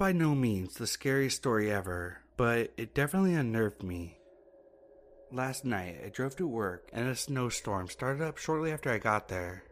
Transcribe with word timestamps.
By 0.00 0.12
no 0.12 0.34
means 0.34 0.76
the 0.76 0.86
scariest 0.86 1.36
story 1.36 1.70
ever, 1.70 2.22
but 2.38 2.72
it 2.78 2.94
definitely 2.94 3.34
unnerved 3.34 3.82
me. 3.82 4.16
Last 5.30 5.66
night, 5.66 6.00
I 6.02 6.08
drove 6.08 6.34
to 6.36 6.46
work 6.46 6.88
and 6.94 7.06
a 7.06 7.14
snowstorm 7.14 7.86
started 7.86 8.22
up 8.22 8.38
shortly 8.38 8.72
after 8.72 8.90
I 8.90 8.96
got 8.96 9.28
there. 9.28 9.62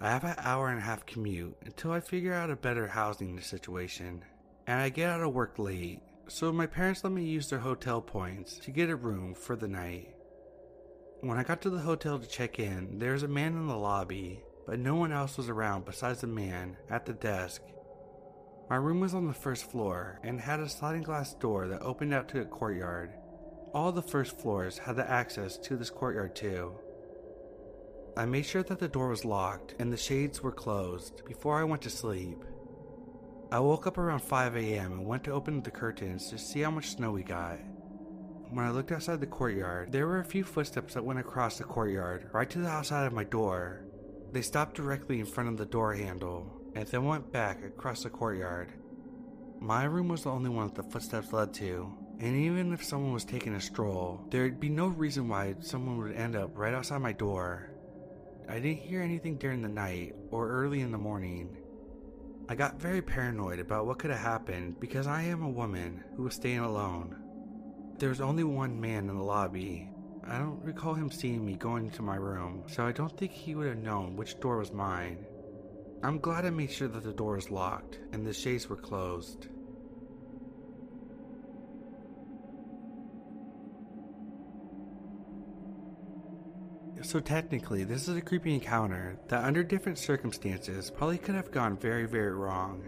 I 0.00 0.10
have 0.10 0.24
an 0.24 0.34
hour 0.38 0.70
and 0.70 0.80
a 0.80 0.82
half 0.82 1.06
commute 1.06 1.56
until 1.64 1.92
I 1.92 2.00
figure 2.00 2.34
out 2.34 2.50
a 2.50 2.56
better 2.56 2.88
housing 2.88 3.40
situation, 3.40 4.24
and 4.66 4.80
I 4.80 4.88
get 4.88 5.08
out 5.08 5.20
of 5.20 5.32
work 5.32 5.56
late, 5.56 6.00
so 6.26 6.50
my 6.50 6.66
parents 6.66 7.04
let 7.04 7.12
me 7.12 7.22
use 7.22 7.48
their 7.48 7.60
hotel 7.60 8.00
points 8.00 8.58
to 8.58 8.72
get 8.72 8.90
a 8.90 8.96
room 8.96 9.34
for 9.34 9.54
the 9.54 9.68
night. 9.68 10.16
When 11.20 11.38
I 11.38 11.44
got 11.44 11.62
to 11.62 11.70
the 11.70 11.78
hotel 11.78 12.18
to 12.18 12.26
check 12.26 12.58
in, 12.58 12.98
there 12.98 13.12
was 13.12 13.22
a 13.22 13.28
man 13.28 13.52
in 13.52 13.68
the 13.68 13.76
lobby, 13.76 14.42
but 14.66 14.80
no 14.80 14.96
one 14.96 15.12
else 15.12 15.36
was 15.36 15.48
around 15.48 15.84
besides 15.84 16.22
the 16.22 16.26
man 16.26 16.76
at 16.90 17.06
the 17.06 17.12
desk 17.12 17.62
my 18.68 18.76
room 18.76 19.00
was 19.00 19.14
on 19.14 19.26
the 19.26 19.32
first 19.32 19.70
floor 19.70 20.20
and 20.22 20.38
had 20.38 20.60
a 20.60 20.68
sliding 20.68 21.02
glass 21.02 21.32
door 21.34 21.68
that 21.68 21.80
opened 21.80 22.12
out 22.12 22.28
to 22.28 22.42
a 22.42 22.44
courtyard. 22.44 23.14
All 23.72 23.92
the 23.92 24.02
first 24.02 24.38
floors 24.38 24.76
had 24.76 24.96
the 24.96 25.10
access 25.10 25.56
to 25.58 25.76
this 25.76 25.88
courtyard 25.88 26.36
too. 26.36 26.72
I 28.14 28.26
made 28.26 28.44
sure 28.44 28.62
that 28.64 28.78
the 28.78 28.88
door 28.88 29.08
was 29.08 29.24
locked 29.24 29.74
and 29.78 29.90
the 29.90 29.96
shades 29.96 30.42
were 30.42 30.52
closed 30.52 31.24
before 31.24 31.58
I 31.58 31.64
went 31.64 31.80
to 31.82 31.90
sleep. 31.90 32.44
I 33.50 33.58
woke 33.60 33.86
up 33.86 33.96
around 33.96 34.20
5 34.20 34.56
a.m. 34.56 34.92
and 34.92 35.06
went 35.06 35.24
to 35.24 35.32
open 35.32 35.62
the 35.62 35.70
curtains 35.70 36.28
to 36.28 36.38
see 36.38 36.60
how 36.60 36.70
much 36.70 36.90
snow 36.90 37.12
we 37.12 37.22
got. 37.22 37.58
When 38.50 38.66
I 38.66 38.70
looked 38.70 38.92
outside 38.92 39.20
the 39.20 39.26
courtyard, 39.26 39.92
there 39.92 40.06
were 40.06 40.20
a 40.20 40.24
few 40.24 40.44
footsteps 40.44 40.92
that 40.92 41.04
went 41.04 41.20
across 41.20 41.56
the 41.56 41.64
courtyard 41.64 42.28
right 42.32 42.48
to 42.50 42.58
the 42.58 42.68
outside 42.68 43.06
of 43.06 43.14
my 43.14 43.24
door. 43.24 43.86
They 44.32 44.42
stopped 44.42 44.76
directly 44.76 45.20
in 45.20 45.26
front 45.26 45.48
of 45.48 45.56
the 45.56 45.64
door 45.64 45.94
handle 45.94 46.57
and 46.78 46.86
then 46.86 47.04
went 47.04 47.32
back 47.32 47.64
across 47.64 48.04
the 48.04 48.08
courtyard. 48.08 48.72
My 49.58 49.82
room 49.82 50.06
was 50.06 50.22
the 50.22 50.30
only 50.30 50.48
one 50.48 50.68
that 50.68 50.76
the 50.76 50.88
footsteps 50.88 51.32
led 51.32 51.52
to, 51.54 51.92
and 52.20 52.36
even 52.36 52.72
if 52.72 52.84
someone 52.84 53.12
was 53.12 53.24
taking 53.24 53.54
a 53.54 53.60
stroll, 53.60 54.24
there'd 54.30 54.60
be 54.60 54.68
no 54.68 54.86
reason 54.86 55.26
why 55.26 55.56
someone 55.58 55.98
would 55.98 56.14
end 56.14 56.36
up 56.36 56.56
right 56.56 56.72
outside 56.72 56.98
my 56.98 57.10
door. 57.10 57.70
I 58.48 58.60
didn't 58.60 58.82
hear 58.82 59.02
anything 59.02 59.38
during 59.38 59.60
the 59.60 59.68
night 59.68 60.14
or 60.30 60.48
early 60.48 60.80
in 60.80 60.92
the 60.92 60.98
morning. 60.98 61.56
I 62.48 62.54
got 62.54 62.80
very 62.80 63.02
paranoid 63.02 63.58
about 63.58 63.86
what 63.86 63.98
could 63.98 64.12
have 64.12 64.20
happened 64.20 64.78
because 64.78 65.08
I 65.08 65.22
am 65.22 65.42
a 65.42 65.50
woman 65.50 66.04
who 66.14 66.22
was 66.22 66.34
staying 66.34 66.60
alone. 66.60 67.16
There 67.98 68.08
was 68.08 68.20
only 68.20 68.44
one 68.44 68.80
man 68.80 69.10
in 69.10 69.16
the 69.16 69.24
lobby. 69.24 69.90
I 70.24 70.38
don't 70.38 70.62
recall 70.62 70.94
him 70.94 71.10
seeing 71.10 71.44
me 71.44 71.56
going 71.56 71.86
into 71.86 72.02
my 72.02 72.16
room, 72.16 72.62
so 72.68 72.86
I 72.86 72.92
don't 72.92 73.16
think 73.16 73.32
he 73.32 73.56
would 73.56 73.66
have 73.66 73.78
known 73.78 74.14
which 74.14 74.38
door 74.38 74.58
was 74.58 74.72
mine. 74.72 75.26
I'm 76.00 76.20
glad 76.20 76.46
I 76.46 76.50
made 76.50 76.70
sure 76.70 76.86
that 76.86 77.02
the 77.02 77.12
door 77.12 77.34
was 77.34 77.50
locked 77.50 77.98
and 78.12 78.24
the 78.24 78.32
shades 78.32 78.68
were 78.68 78.76
closed. 78.76 79.48
So 87.02 87.20
technically, 87.20 87.84
this 87.84 88.06
is 88.06 88.16
a 88.16 88.20
creepy 88.20 88.54
encounter 88.54 89.18
that 89.28 89.44
under 89.44 89.64
different 89.64 89.98
circumstances 89.98 90.90
probably 90.90 91.18
could 91.18 91.34
have 91.34 91.50
gone 91.50 91.76
very, 91.76 92.06
very 92.06 92.32
wrong. 92.32 92.82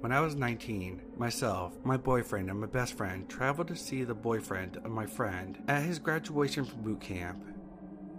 When 0.00 0.12
I 0.12 0.20
was 0.20 0.34
19, 0.34 1.00
myself, 1.16 1.74
my 1.84 1.96
boyfriend, 1.96 2.48
and 2.48 2.60
my 2.60 2.66
best 2.66 2.94
friend 2.96 3.28
traveled 3.28 3.68
to 3.68 3.76
see 3.76 4.02
the 4.04 4.14
boyfriend 4.14 4.78
of 4.78 4.90
my 4.90 5.06
friend 5.06 5.62
at 5.68 5.82
his 5.82 5.98
graduation 5.98 6.64
from 6.64 6.82
boot 6.82 7.00
camp. 7.00 7.44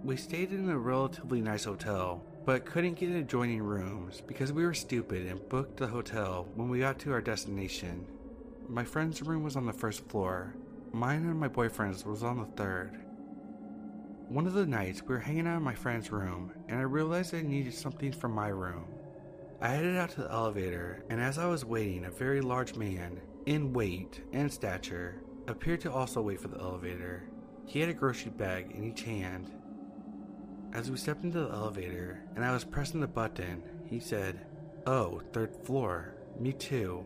We 0.03 0.16
stayed 0.17 0.51
in 0.51 0.69
a 0.69 0.78
relatively 0.78 1.41
nice 1.41 1.66
hotel 1.66 2.23
but 2.46 2.66
couldn't 2.66 2.96
get 2.96 3.12
adjoining 3.12 3.62
rooms 3.62 4.22
because 4.28 4.52
we 4.52 4.66
were 4.66 4.74
stupid 4.74 5.28
and 5.28 5.48
booked 5.50 5.78
the 5.78 5.88
hotel 5.88 6.48
when 6.56 6.68
we 6.68 6.80
got 6.80 7.00
to 7.00 7.12
our 7.12 7.22
destination. 7.22 8.06
My 8.68 8.84
friend's 8.84 9.22
room 9.22 9.44
was 9.44 9.56
on 9.56 9.66
the 9.66 9.74
first 9.74 10.08
floor, 10.09 10.56
mine 10.92 11.26
and 11.26 11.40
my 11.40 11.48
boyfriend's 11.48 12.06
was 12.06 12.24
on 12.24 12.40
the 12.40 12.58
third. 12.58 13.00
One 14.28 14.48
of 14.48 14.54
the 14.54 14.66
nights 14.66 15.02
we 15.02 15.16
were 15.16 15.20
hanging 15.20 15.48
out 15.48 15.58
in 15.58 15.64
my 15.64 15.76
friend's 15.76 16.12
room 16.12 16.52
and 16.68 16.80
I 16.80 16.84
realized 16.84 17.34
I 17.34 17.42
needed 17.42 17.74
something 17.74 18.12
from 18.12 18.34
my 18.34 18.50
room. 18.50 18.86
I 19.62 19.70
headed 19.70 19.96
out 19.96 20.10
to 20.12 20.24
the 20.24 20.31
elevator, 20.31 21.06
and 21.10 21.22
as 21.22 21.38
I 21.38 21.46
was 21.46 21.64
waiting, 21.64 22.04
a 22.04 22.12
very 22.12 22.42
large 22.42 22.75
man, 22.75 23.22
in 23.46 23.72
weight 23.72 24.22
and 24.34 24.52
stature, 24.52 25.22
appeared 25.48 25.80
to 25.81 25.92
also 25.94 26.22
wait 26.22 26.42
for 26.42 26.50
the 26.50 26.60
elevator. 26.60 27.24
He 27.66 27.80
had 27.80 27.88
a 27.88 27.94
grocery 27.94 28.31
bag 28.31 28.72
in 28.72 28.84
each 28.84 29.04
hand 29.04 29.50
as 30.73 30.89
we 30.89 30.97
stepped 30.97 31.23
into 31.23 31.39
the 31.39 31.53
elevator 31.53 32.23
and 32.35 32.44
I 32.44 32.51
was 32.51 32.63
pressing 32.63 33.00
the 33.00 33.07
button, 33.07 33.61
he 33.85 34.00
said, 34.00 34.45
Oh, 34.85 35.22
third 35.31 35.56
floor. 35.63 36.16
Me 36.39 36.51
too. 36.51 37.06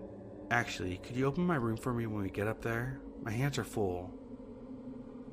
Actually, 0.49 0.97
could 0.97 1.17
you 1.17 1.25
open 1.25 1.45
my 1.45 1.57
room 1.57 1.75
for 1.75 1.93
me 1.93 2.07
when 2.07 2.23
we 2.23 2.29
get 2.29 2.47
up 2.47 2.61
there? 2.61 2.99
My 3.21 3.31
hands 3.31 3.57
are 3.57 3.65
full. 3.65 4.09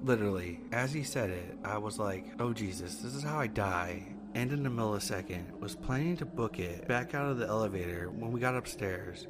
Literally, 0.03 0.61
as 0.73 0.93
he 0.93 1.05
said 1.05 1.31
it, 1.31 1.57
I 1.65 1.79
was 1.79 1.99
like, 1.99 2.27
oh 2.41 2.53
Jesus, 2.53 2.97
this 2.97 3.15
is 3.15 3.23
how 3.23 3.39
I 3.39 3.47
die. 3.47 4.05
And 4.35 4.53
in 4.53 4.67
a 4.67 4.71
millisecond, 4.71 5.61
was 5.61 5.77
planning 5.77 6.17
to 6.17 6.27
book 6.27 6.59
it 6.59 6.89
back 6.89 7.15
out 7.15 7.31
of 7.31 7.39
the 7.39 7.47
elevator 7.47 8.11
when 8.11 8.33
we 8.33 8.41
got 8.41 8.57
upstairs. 8.57 9.29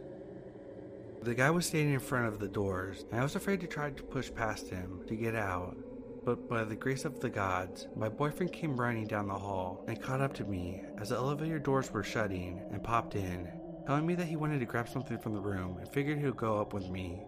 The 1.22 1.34
guy 1.34 1.50
was 1.50 1.66
standing 1.66 1.94
in 1.94 2.00
front 2.00 2.26
of 2.26 2.41
the 2.41 2.48
doors, 2.48 3.04
and 3.10 3.20
I 3.20 3.22
was 3.22 3.37
afraid 3.37 3.60
to 3.60 3.66
try 3.66 3.91
to 3.91 4.03
push 4.03 4.32
past 4.34 4.69
him 4.69 5.03
to 5.06 5.14
get 5.14 5.34
out 5.34 5.76
but 6.25 6.49
by 6.49 6.65
the 6.65 6.75
grace 6.75 7.05
of 7.05 7.21
the 7.21 7.29
gods, 7.29 7.89
my 7.95 8.09
boyfriend 8.09 8.53
came 8.53 8.81
running 8.81 9.07
down 9.07 9.29
the 9.29 9.35
hall 9.35 9.85
and 9.87 10.01
caught 10.01 10.23
up 10.23 10.33
to 10.35 10.45
me 10.45 10.83
as 10.99 11.11
the 11.11 11.17
elevator 11.17 11.59
doors 11.59 11.93
were 11.93 12.03
shutting 12.03 12.62
and 12.73 12.83
popped 12.83 13.15
in, 13.15 13.49
telling 13.87 14.07
me 14.07 14.15
that 14.15 14.27
he 14.27 14.37
wanted 14.37 14.59
to 14.61 14.67
grab 14.67 14.89
something 14.89 15.19
from 15.19 15.35
the 15.35 15.41
room 15.41 15.77
and 15.79 15.89
figured 15.93 16.19
he 16.19 16.25
would 16.25 16.37
go 16.37 16.59
up 16.61 16.73
with 16.73 16.89
me. 16.89 17.23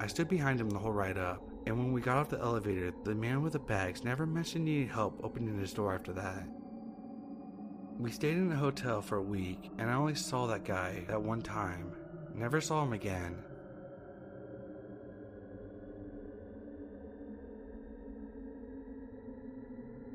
I 0.00 0.06
stood 0.06 0.28
behind 0.28 0.60
him 0.60 0.70
the 0.70 0.78
whole 0.78 0.92
ride 0.92 1.18
up, 1.18 1.42
and 1.66 1.76
when 1.76 1.92
we 1.92 2.00
got 2.00 2.18
off 2.18 2.28
the 2.28 2.38
elevator, 2.38 2.92
the 3.04 3.14
man 3.14 3.42
with 3.42 3.54
the 3.54 3.58
bags 3.58 4.04
never 4.04 4.26
mentioned 4.26 4.64
needing 4.64 4.88
help 4.88 5.20
opening 5.24 5.58
his 5.58 5.72
door 5.72 5.94
after 5.94 6.12
that. 6.12 6.46
We 7.98 8.10
stayed 8.10 8.36
in 8.36 8.48
the 8.48 8.56
hotel 8.56 9.00
for 9.00 9.18
a 9.18 9.22
week, 9.22 9.70
and 9.78 9.90
I 9.90 9.94
only 9.94 10.14
saw 10.14 10.46
that 10.46 10.64
guy 10.64 11.04
that 11.08 11.22
one 11.22 11.42
time. 11.42 11.92
Never 12.34 12.60
saw 12.60 12.82
him 12.82 12.92
again. 12.92 13.36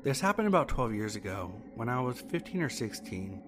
This 0.04 0.20
happened 0.20 0.46
about 0.46 0.68
12 0.68 0.94
years 0.94 1.16
ago, 1.16 1.52
when 1.74 1.88
I 1.88 2.00
was 2.00 2.20
15 2.20 2.62
or 2.62 2.68
16. 2.68 3.42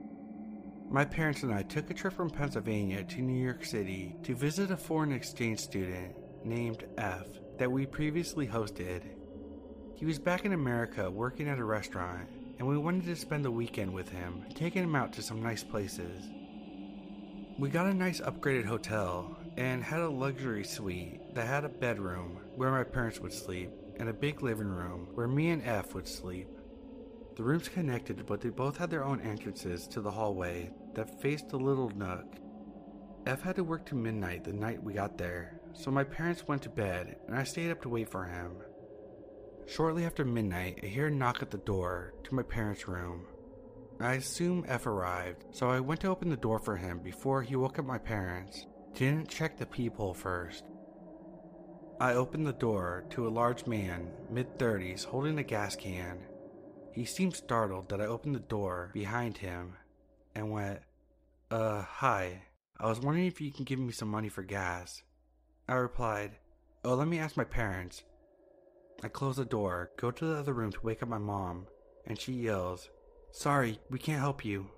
My 0.90 1.04
parents 1.04 1.44
and 1.44 1.54
I 1.54 1.62
took 1.62 1.88
a 1.90 1.94
trip 1.94 2.12
from 2.12 2.28
Pennsylvania 2.28 3.04
to 3.04 3.22
New 3.22 3.40
York 3.40 3.64
City 3.64 4.16
to 4.24 4.34
visit 4.34 4.72
a 4.72 4.76
foreign 4.76 5.12
exchange 5.12 5.60
student 5.60 6.16
named 6.44 6.86
F 6.98 7.28
that 7.58 7.70
we 7.70 7.86
previously 7.86 8.48
hosted. 8.48 9.02
He 9.94 10.04
was 10.04 10.18
back 10.18 10.44
in 10.44 10.52
America 10.52 11.08
working 11.08 11.48
at 11.48 11.60
a 11.60 11.64
restaurant, 11.64 12.28
and 12.58 12.66
we 12.66 12.76
wanted 12.76 13.04
to 13.04 13.14
spend 13.14 13.44
the 13.44 13.50
weekend 13.52 13.94
with 13.94 14.08
him, 14.08 14.44
taking 14.52 14.82
him 14.82 14.96
out 14.96 15.12
to 15.12 15.22
some 15.22 15.40
nice 15.40 15.62
places. 15.62 16.30
We 17.60 17.68
got 17.68 17.86
a 17.86 17.94
nice 17.94 18.20
upgraded 18.20 18.64
hotel 18.64 19.38
and 19.56 19.84
had 19.84 20.00
a 20.00 20.10
luxury 20.10 20.64
suite 20.64 21.32
that 21.36 21.46
had 21.46 21.64
a 21.64 21.68
bedroom 21.68 22.40
where 22.56 22.72
my 22.72 22.82
parents 22.82 23.20
would 23.20 23.32
sleep 23.32 23.70
and 24.00 24.08
a 24.08 24.14
big 24.14 24.42
living 24.42 24.66
room 24.66 25.06
where 25.12 25.28
me 25.28 25.50
and 25.50 25.62
F 25.62 25.94
would 25.94 26.08
sleep. 26.08 26.48
The 27.36 27.42
rooms 27.42 27.68
connected, 27.68 28.24
but 28.26 28.40
they 28.40 28.48
both 28.48 28.78
had 28.78 28.90
their 28.90 29.04
own 29.04 29.20
entrances 29.20 29.86
to 29.88 30.00
the 30.00 30.10
hallway 30.10 30.70
that 30.94 31.20
faced 31.20 31.52
a 31.52 31.58
little 31.58 31.90
nook. 31.90 32.24
F 33.26 33.42
had 33.42 33.56
to 33.56 33.62
work 33.64 33.84
to 33.86 33.94
midnight 33.94 34.42
the 34.42 34.54
night 34.54 34.82
we 34.82 34.94
got 34.94 35.18
there, 35.18 35.60
so 35.74 35.90
my 35.90 36.02
parents 36.02 36.48
went 36.48 36.62
to 36.62 36.70
bed 36.70 37.16
and 37.26 37.36
I 37.36 37.44
stayed 37.44 37.70
up 37.70 37.82
to 37.82 37.90
wait 37.90 38.08
for 38.08 38.24
him. 38.24 38.52
Shortly 39.66 40.06
after 40.06 40.24
midnight, 40.24 40.80
I 40.82 40.86
hear 40.86 41.08
a 41.08 41.10
knock 41.10 41.42
at 41.42 41.50
the 41.50 41.58
door 41.58 42.14
to 42.24 42.34
my 42.34 42.42
parents' 42.42 42.88
room. 42.88 43.26
I 44.00 44.14
assume 44.14 44.64
F 44.66 44.86
arrived, 44.86 45.44
so 45.52 45.68
I 45.68 45.78
went 45.78 46.00
to 46.00 46.08
open 46.08 46.30
the 46.30 46.38
door 46.38 46.58
for 46.58 46.74
him 46.74 47.00
before 47.00 47.42
he 47.42 47.54
woke 47.54 47.78
up 47.78 47.84
my 47.84 47.98
parents. 47.98 48.66
Didn't 48.94 49.28
check 49.28 49.58
the 49.58 49.66
peephole 49.66 50.14
first. 50.14 50.64
I 52.00 52.14
opened 52.14 52.46
the 52.46 52.54
door 52.54 53.04
to 53.10 53.28
a 53.28 53.28
large 53.28 53.66
man, 53.66 54.10
mid 54.30 54.58
30s, 54.58 55.04
holding 55.04 55.38
a 55.38 55.42
gas 55.42 55.76
can. 55.76 56.20
He 56.94 57.04
seemed 57.04 57.36
startled 57.36 57.90
that 57.90 58.00
I 58.00 58.06
opened 58.06 58.34
the 58.34 58.40
door 58.40 58.90
behind 58.94 59.36
him 59.36 59.74
and 60.34 60.50
went, 60.50 60.80
Uh, 61.50 61.82
hi. 61.82 62.44
I 62.78 62.88
was 62.88 63.00
wondering 63.00 63.26
if 63.26 63.38
you 63.38 63.52
can 63.52 63.66
give 63.66 63.78
me 63.78 63.92
some 63.92 64.08
money 64.08 64.30
for 64.30 64.42
gas. 64.42 65.02
I 65.68 65.74
replied, 65.74 66.38
Oh, 66.82 66.94
let 66.94 67.06
me 67.06 67.18
ask 67.18 67.36
my 67.36 67.44
parents. 67.44 68.02
I 69.02 69.08
close 69.08 69.36
the 69.36 69.44
door, 69.44 69.90
go 69.98 70.10
to 70.10 70.24
the 70.24 70.36
other 70.36 70.54
room 70.54 70.72
to 70.72 70.80
wake 70.80 71.02
up 71.02 71.08
my 71.10 71.18
mom, 71.18 71.66
and 72.06 72.18
she 72.18 72.32
yells, 72.32 72.88
Sorry, 73.30 73.78
we 73.90 73.98
can't 73.98 74.20
help 74.20 74.42
you. 74.42 74.70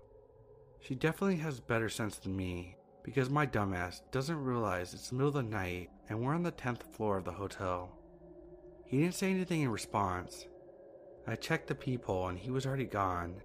She 0.81 0.97
definitely 0.97 1.37
has 1.37 1.61
better 1.61 1.89
sense 1.89 2.17
than 2.17 2.37
me, 2.37 2.79
because 3.03 3.29
my 3.29 3.47
dumbass 3.47 4.01
doesn't 4.11 4.45
realize 4.45 4.95
it's 4.95 5.09
the 5.09 5.15
middle 5.15 5.29
of 5.29 5.35
the 5.35 5.43
night 5.43 5.91
and 6.09 6.21
we're 6.21 6.35
on 6.35 6.43
the 6.43 6.53
10th 6.53 6.83
floor 6.93 7.19
of 7.19 7.25
the 7.25 7.33
hotel. 7.33 7.91
He 8.85 9.01
didn't 9.01 9.15
say 9.15 9.31
anything 9.31 9.63
in 9.63 9.71
response. 9.71 10.47
I 11.27 11.37
checked 11.37 11.69
the 11.69 11.75
peephole 11.75 12.29
and 12.29 12.39
he 12.39 12.51
was 12.51 12.67
already 12.67 12.85
gone. 12.85 13.43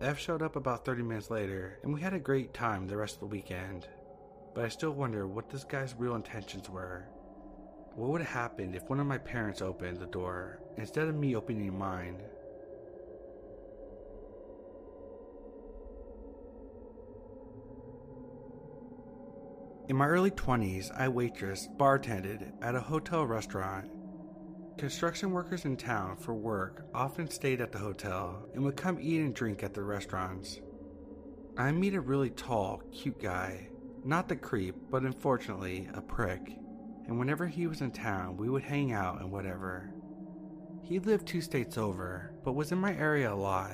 F 0.00 0.18
showed 0.18 0.42
up 0.42 0.54
about 0.54 0.84
30 0.84 1.02
minutes 1.02 1.28
later, 1.28 1.80
and 1.82 1.92
we 1.92 2.00
had 2.00 2.14
a 2.14 2.20
great 2.20 2.54
time 2.54 2.86
the 2.86 2.96
rest 2.96 3.14
of 3.14 3.20
the 3.20 3.26
weekend. 3.26 3.88
But 4.54 4.64
I 4.64 4.68
still 4.68 4.92
wonder 4.92 5.26
what 5.26 5.50
this 5.50 5.64
guy's 5.64 5.94
real 5.94 6.14
intentions 6.14 6.70
were. 6.70 7.06
What 7.96 8.10
would 8.10 8.20
have 8.20 8.30
happened 8.30 8.76
if 8.76 8.88
one 8.88 9.00
of 9.00 9.06
my 9.08 9.18
parents 9.18 9.60
opened 9.60 9.98
the 9.98 10.06
door 10.06 10.60
instead 10.76 11.08
of 11.08 11.16
me 11.16 11.34
opening 11.34 11.76
mine? 11.76 12.20
In 19.88 19.96
my 19.96 20.06
early 20.06 20.30
20s, 20.30 20.90
I 21.00 21.08
waitressed, 21.08 21.74
bartended 21.78 22.52
at 22.60 22.74
a 22.74 22.80
hotel 22.80 23.24
restaurant. 23.24 23.90
Construction 24.76 25.30
workers 25.30 25.64
in 25.64 25.78
town 25.78 26.18
for 26.18 26.34
work 26.34 26.84
often 26.92 27.30
stayed 27.30 27.62
at 27.62 27.72
the 27.72 27.78
hotel 27.78 28.46
and 28.52 28.62
would 28.64 28.76
come 28.76 28.98
eat 29.00 29.22
and 29.22 29.34
drink 29.34 29.62
at 29.62 29.72
the 29.72 29.82
restaurants. 29.82 30.60
I 31.56 31.72
meet 31.72 31.94
a 31.94 32.02
really 32.02 32.28
tall, 32.28 32.82
cute 32.92 33.18
guy. 33.18 33.70
Not 34.04 34.28
the 34.28 34.36
creep, 34.36 34.76
but 34.90 35.04
unfortunately, 35.04 35.88
a 35.94 36.02
prick. 36.02 36.58
And 37.06 37.18
whenever 37.18 37.46
he 37.46 37.66
was 37.66 37.80
in 37.80 37.90
town, 37.90 38.36
we 38.36 38.50
would 38.50 38.64
hang 38.64 38.92
out 38.92 39.22
and 39.22 39.32
whatever. 39.32 39.90
He 40.82 40.98
lived 40.98 41.26
two 41.26 41.40
states 41.40 41.78
over, 41.78 42.34
but 42.44 42.52
was 42.52 42.72
in 42.72 42.78
my 42.78 42.94
area 42.94 43.32
a 43.32 43.34
lot. 43.34 43.72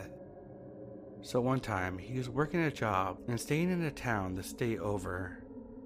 So 1.22 1.40
one 1.40 1.58
time, 1.58 1.98
he 1.98 2.18
was 2.18 2.28
working 2.28 2.60
a 2.60 2.70
job 2.70 3.18
and 3.26 3.40
staying 3.40 3.72
in 3.72 3.82
a 3.82 3.90
town 3.90 4.36
the 4.36 4.44
state 4.44 4.78
over 4.78 5.43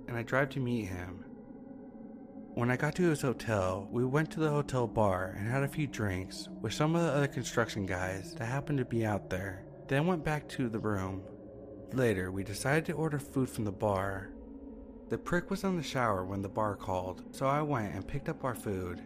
and 0.09 0.17
I 0.17 0.23
drive 0.23 0.49
to 0.51 0.61
meet 0.61 0.87
him. 0.87 1.25
When 2.55 2.73
I 2.73 2.77
got 2.77 2.97
to 2.97 3.09
his 3.09 3.23
hotel, 3.23 3.87
we 3.93 4.05
went 4.05 4.33
to 4.33 4.41
the 4.41 4.51
hotel 4.51 4.89
bar 4.89 5.37
and 5.39 5.47
had 5.47 5.63
a 5.63 5.69
few 5.69 5.87
drinks 5.87 6.49
with 6.61 6.73
some 6.73 6.97
of 6.97 7.03
the 7.03 7.13
other 7.13 7.29
construction 7.29 7.87
guys 7.87 8.35
that 8.35 8.47
happened 8.47 8.79
to 8.79 8.85
be 8.85 9.07
out 9.07 9.31
there, 9.31 9.65
then 9.87 10.07
went 10.07 10.25
back 10.25 10.49
to 10.49 10.69
the 10.69 10.79
room. 10.79 11.23
Later, 11.93 12.33
we 12.33 12.43
decided 12.43 12.87
to 12.87 12.95
order 12.95 13.19
food 13.21 13.49
from 13.49 13.65
the 13.65 13.71
bar. 13.71 14.31
The 15.09 15.19
prick 15.19 15.51
was 15.51 15.63
in 15.63 15.77
the 15.77 15.83
shower 15.83 16.25
when 16.25 16.43
the 16.43 16.49
bar 16.49 16.75
called, 16.75 17.23
so 17.31 17.47
I 17.47 17.63
went 17.63 17.95
and 17.95 18.07
picked 18.07 18.29
up 18.29 18.43
our 18.45 18.57
food. 18.57 19.01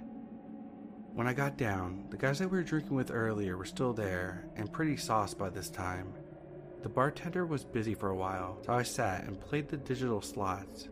When 1.13 1.29
I 1.29 1.35
got 1.35 1.59
down, 1.59 2.07
the 2.09 2.17
guys 2.17 2.39
that 2.39 2.51
we 2.51 2.57
were 2.57 2.65
drinking 2.65 2.97
with 2.97 3.11
earlier 3.11 3.59
were 3.59 3.67
still 3.67 3.93
there 3.93 4.47
and 4.57 4.73
pretty 4.73 4.97
sauced 4.97 5.37
by 5.37 5.51
this 5.51 5.69
time. 5.69 6.15
The 6.83 6.89
bartender 6.89 7.47
was 7.47 7.65
busy 7.65 7.95
for 7.95 8.11
a 8.11 8.17
while, 8.17 8.59
so 8.67 8.73
I 8.73 8.83
sat 8.83 9.25
and 9.25 9.41
played 9.41 9.69
the 9.69 9.77
digital 9.77 10.21
slots. 10.21 10.89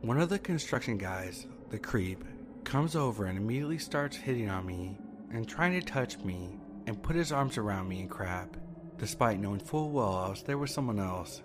One 0.00 0.20
of 0.20 0.28
the 0.28 0.40
construction 0.40 0.98
guys, 0.98 1.46
the 1.70 1.78
creep, 1.78 2.24
comes 2.64 2.96
over 2.96 3.26
and 3.26 3.38
immediately 3.38 3.78
starts 3.78 4.16
hitting 4.16 4.48
on 4.48 4.66
me 4.66 4.98
and 5.32 5.48
trying 5.48 5.78
to 5.78 5.86
touch 5.86 6.18
me 6.18 6.58
and 6.86 7.02
put 7.02 7.14
his 7.14 7.30
arms 7.30 7.58
around 7.58 7.88
me 7.88 8.00
and 8.00 8.10
crap, 8.10 8.56
despite 8.96 9.38
knowing 9.38 9.60
full 9.60 9.90
well 9.90 10.16
I 10.16 10.30
was 10.30 10.42
there 10.42 10.58
with 10.58 10.70
someone 10.70 10.98
else. 10.98 11.42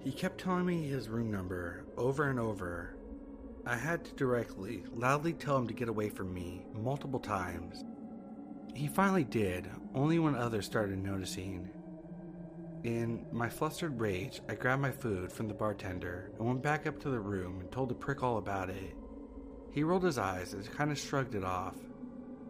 He 0.00 0.10
kept 0.10 0.40
telling 0.40 0.66
me 0.66 0.88
his 0.88 1.08
room 1.08 1.30
number 1.30 1.84
over 1.96 2.28
and 2.28 2.40
over. 2.40 2.96
I 3.66 3.76
had 3.76 4.04
to 4.04 4.14
directly, 4.14 4.82
loudly 4.94 5.32
tell 5.32 5.58
him 5.58 5.68
to 5.68 5.74
get 5.74 5.88
away 5.88 6.08
from 6.08 6.34
me 6.34 6.66
multiple 6.74 7.20
times. 7.20 7.84
He 8.74 8.88
finally 8.88 9.24
did, 9.24 9.68
only 9.94 10.18
when 10.18 10.34
others 10.34 10.66
started 10.66 10.98
noticing. 10.98 11.70
In 12.84 13.26
my 13.32 13.48
flustered 13.48 14.00
rage, 14.00 14.40
I 14.48 14.54
grabbed 14.54 14.82
my 14.82 14.92
food 14.92 15.32
from 15.32 15.48
the 15.48 15.54
bartender 15.54 16.30
and 16.38 16.46
went 16.46 16.62
back 16.62 16.86
up 16.86 17.00
to 17.00 17.10
the 17.10 17.18
room 17.18 17.60
and 17.60 17.72
told 17.72 17.88
the 17.88 17.94
prick 17.94 18.22
all 18.22 18.38
about 18.38 18.70
it. 18.70 18.94
He 19.72 19.82
rolled 19.82 20.04
his 20.04 20.18
eyes 20.18 20.54
and 20.54 20.70
kind 20.70 20.92
of 20.92 20.98
shrugged 20.98 21.34
it 21.34 21.42
off. 21.44 21.74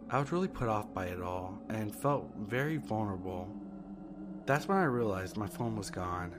I 0.09 0.19
was 0.19 0.31
really 0.31 0.47
put 0.47 0.69
off 0.69 0.93
by 0.93 1.05
it 1.07 1.21
all 1.21 1.59
and 1.69 1.95
felt 1.95 2.31
very 2.37 2.77
vulnerable. 2.77 3.49
That's 4.45 4.67
when 4.67 4.77
I 4.77 4.83
realized 4.83 5.35
my 5.35 5.47
phone 5.47 5.75
was 5.75 5.89
gone. 5.89 6.33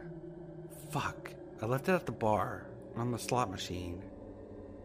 Fuck, 0.91 1.33
I 1.61 1.67
left 1.67 1.89
it 1.89 1.93
at 1.93 2.07
the 2.07 2.13
bar, 2.13 2.69
on 2.97 3.11
the 3.11 3.19
slot 3.19 3.51
machine. 3.51 4.05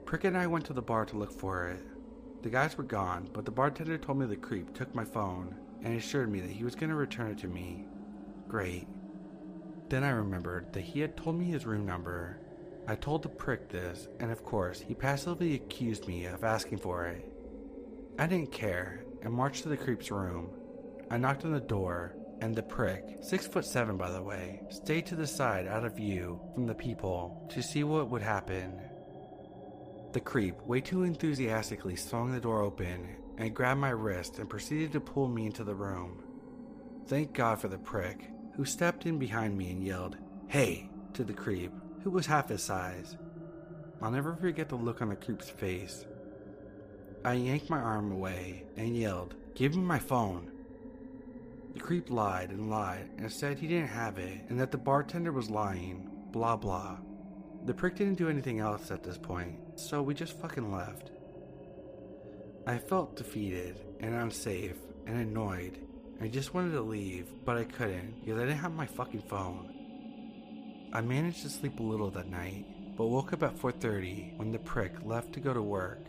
Prick 0.06 0.24
and 0.24 0.38
I 0.38 0.48
went 0.48 0.66
to 0.66 0.74
the 0.74 0.82
bar 0.82 1.06
to 1.06 1.18
look 1.18 1.32
for 1.32 1.70
it. 1.70 1.82
The 2.42 2.50
guys 2.50 2.78
were 2.78 2.84
gone, 2.84 3.30
but 3.34 3.46
the 3.46 3.52
bartender 3.52 3.98
told 3.98 4.18
me 4.18 4.26
the 4.26 4.36
creep 4.36 4.74
took 4.74 4.94
my 4.94 5.06
phone 5.06 5.56
and 5.84 5.96
assured 5.96 6.32
me 6.32 6.40
that 6.42 6.52
he 6.52 6.64
was 6.64 6.76
going 6.76 6.90
to 6.90 6.96
return 6.96 7.32
it 7.32 7.38
to 7.40 7.48
me. 7.48 7.86
Great. 8.48 8.88
Then 9.90 10.04
I 10.04 10.10
remembered 10.10 10.74
that 10.74 10.82
he 10.82 11.00
had 11.00 11.16
told 11.16 11.38
me 11.38 11.46
his 11.46 11.66
room 11.66 11.86
number. 11.86 12.40
I 12.88 12.96
told 12.96 13.24
the 13.24 13.30
prick 13.30 13.70
this, 13.70 14.08
and 14.20 14.32
of 14.32 14.44
course, 14.44 14.80
he 14.80 14.94
passively 14.94 15.56
accused 15.56 16.08
me 16.08 16.26
of 16.26 16.44
asking 16.44 16.80
for 16.80 17.06
it. 17.06 17.32
I 18.18 18.28
didn't 18.28 18.52
care 18.52 19.04
and 19.22 19.34
marched 19.34 19.64
to 19.64 19.70
the 19.70 19.78
creep's 19.78 20.12
room. 20.12 20.50
I 21.12 21.18
knocked 21.18 21.46
on 21.46 21.52
the 21.52 21.60
door, 21.60 22.16
and 22.42 22.56
the 22.56 22.64
prick, 22.64 23.18
six 23.22 23.48
foot 23.48 23.66
seven 23.66 23.98
by 23.98 24.12
the 24.12 24.22
way, 24.22 24.62
stayed 24.70 25.06
to 25.08 25.16
the 25.16 25.28
side 25.28 25.68
out 25.68 25.86
of 25.86 25.96
view 25.96 26.40
from 26.54 26.66
the 26.66 26.76
people 26.76 27.48
to 27.50 27.62
see 27.62 27.84
what 27.84 28.10
would 28.10 28.22
happen. 28.22 28.80
The 30.14 30.20
creep, 30.20 30.62
way 30.62 30.82
too 30.82 31.04
enthusiastically, 31.04 31.96
swung 31.96 32.32
the 32.32 32.40
door 32.40 32.62
open 32.62 33.16
and 33.38 33.56
grabbed 33.56 33.82
my 33.82 33.90
wrist 33.90 34.40
and 34.40 34.50
proceeded 34.50 34.92
to 34.94 35.00
pull 35.00 35.28
me 35.28 35.46
into 35.46 35.64
the 35.64 35.76
room. 35.76 36.24
Thank 37.08 37.34
God 37.34 37.60
for 37.60 37.68
the 37.68 37.78
prick, 37.78 38.30
who 38.56 38.66
stepped 38.66 39.06
in 39.06 39.18
behind 39.18 39.58
me 39.58 39.72
and 39.72 39.84
yelled, 39.84 40.18
Hey, 40.48 40.90
to 41.14 41.24
the 41.24 41.34
creep, 41.34 41.72
who 42.04 42.10
was 42.10 42.26
half 42.26 42.50
his 42.50 42.64
size. 42.64 43.18
I'll 44.02 44.12
never 44.12 44.36
forget 44.36 44.70
the 44.70 44.76
look 44.76 45.02
on 45.02 45.10
the 45.10 45.16
creep's 45.16 45.50
face. 45.50 46.06
I 47.24 47.34
yanked 47.34 47.70
my 47.70 47.80
arm 47.80 48.12
away 48.12 48.66
and 48.78 48.96
yelled, 48.96 49.36
Give 49.56 49.76
me 49.76 49.82
my 49.82 50.00
phone. 50.00 50.52
The 51.74 51.80
creep 51.80 52.10
lied 52.10 52.52
and 52.52 52.70
lied 52.70 53.10
and 53.18 53.32
said 53.32 53.58
he 53.58 53.68
didn't 53.68 53.90
have 53.90 54.18
it 54.18 54.42
and 54.50 54.60
that 54.60 54.72
the 54.72 54.78
bartender 54.78 55.32
was 55.32 55.50
lying, 55.50 56.10
blah 56.32 56.56
blah. 56.56 56.98
The 57.66 57.74
prick 57.74 57.96
didn't 57.96 58.20
do 58.20 58.30
anything 58.30 58.60
else 58.60 58.92
at 58.92 59.04
this 59.04 59.18
point, 59.18 59.58
so 59.76 60.02
we 60.02 60.14
just 60.14 60.40
fucking 60.40 60.72
left. 60.72 61.12
I 62.68 62.78
felt 62.78 63.16
defeated 63.16 63.82
and 64.00 64.14
unsafe 64.14 64.78
and 65.08 65.18
annoyed 65.18 65.80
I 66.22 66.28
just 66.28 66.54
wanted 66.54 66.72
to 66.72 66.82
leave, 66.82 67.28
but 67.44 67.58
I 67.58 67.66
couldn't 67.66 68.22
because 68.24 68.40
I 68.40 68.46
didn't 68.46 68.60
have 68.60 68.74
my 68.74 68.86
fucking 68.86 69.24
phone. 69.24 69.74
I 70.94 71.02
managed 71.02 71.42
to 71.42 71.50
sleep 71.50 71.80
a 71.80 71.84
little 71.84 72.10
that 72.12 72.30
night, 72.30 72.66
but 72.96 73.08
woke 73.08 73.34
up 73.34 73.44
at 73.44 73.58
4:30 73.58 74.38
when 74.38 74.52
the 74.52 74.60
prick 74.60 74.94
left 75.04 75.34
to 75.34 75.42
go 75.42 75.54
to 75.54 75.62
work. 75.62 76.08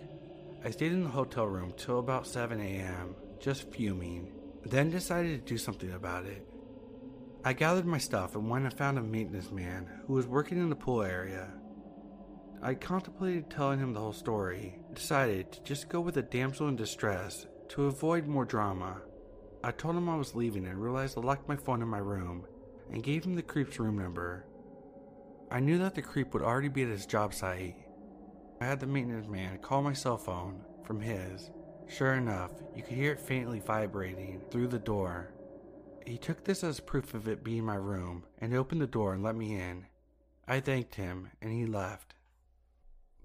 I 0.64 0.71
stayed 0.71 0.92
in 0.92 1.02
the 1.02 1.11
hotel 1.11 1.47
room 1.47 1.73
till 1.76 1.99
about 1.99 2.26
7 2.26 2.61
a.m., 2.61 3.16
just 3.40 3.71
fuming, 3.73 4.33
then 4.64 4.90
decided 4.90 5.40
to 5.40 5.52
do 5.54 5.59
something 5.59 5.92
about 5.92 6.25
it. 6.25 6.47
I 7.45 7.52
gathered 7.52 7.87
my 7.87 7.99
stuff 7.99 8.37
and 8.37 8.49
went 8.49 8.64
and 8.64 8.75
found 8.75 8.99
a 8.99 9.02
maintenance 9.02 9.50
man 9.50 9.88
who 10.07 10.14
was 10.14 10.26
working 10.26 10.59
in 10.59 10.71
the 10.71 10.76
pool 10.76 11.02
area. 11.02 11.52
I 12.62 12.75
contemplated 12.75 13.50
telling 13.50 13.80
him 13.80 13.92
the 13.92 14.00
whole 14.00 14.12
story, 14.12 14.78
decided 14.95 15.52
to 15.52 15.62
just 15.62 15.88
go 15.88 16.00
with 16.00 16.16
a 16.16 16.23
damsel 16.23 16.69
in 16.69 16.76
distress 16.76 17.47
to 17.69 17.87
avoid 17.87 18.26
more 18.26 18.45
drama. 18.45 19.02
I 19.64 19.72
told 19.72 19.96
him 19.96 20.08
I 20.08 20.16
was 20.16 20.34
leaving 20.34 20.66
and 20.66 20.80
realized 20.80 21.18
I 21.18 21.20
locked 21.20 21.48
my 21.48 21.56
phone 21.56 21.82
in 21.82 21.88
my 21.88 21.98
room 21.98 22.46
and 22.92 23.02
gave 23.02 23.25
him 23.25 23.34
the 23.34 23.42
creep's 23.42 23.78
room 23.78 23.98
number. 23.98 24.44
I 25.50 25.60
knew 25.60 25.78
that 25.78 25.94
the 25.94 26.02
creep 26.02 26.32
would 26.32 26.42
already 26.42 26.68
be 26.68 26.82
at 26.82 26.88
his 26.88 27.06
job 27.06 27.34
site. 27.34 27.76
I 28.60 28.64
had 28.64 28.80
the 28.80 28.86
maintenance 28.86 29.28
man 29.28 29.58
call 29.58 29.82
my 29.82 29.92
cell 29.92 30.16
phone 30.16 30.64
from 30.84 31.00
his. 31.00 31.50
Sure 31.88 32.14
enough, 32.14 32.52
you 32.75 32.82
could 32.82 32.96
hear 32.96 33.12
it 33.12 33.20
faintly 33.20 33.60
vibrating 33.60 34.40
through 34.50 34.68
the 34.68 34.78
door. 34.78 35.30
He 36.04 36.18
took 36.18 36.44
this 36.44 36.62
as 36.62 36.80
proof 36.80 37.14
of 37.14 37.28
it 37.28 37.44
being 37.44 37.64
my 37.64 37.75
room 37.75 38.25
and 38.40 38.54
opened 38.54 38.80
the 38.80 38.86
door 38.86 39.14
and 39.14 39.22
let 39.22 39.36
me 39.36 39.54
in. 39.54 39.86
I 40.46 40.60
thanked 40.60 40.94
him 40.94 41.30
and 41.42 41.52
he 41.52 41.66
left. 41.66 42.14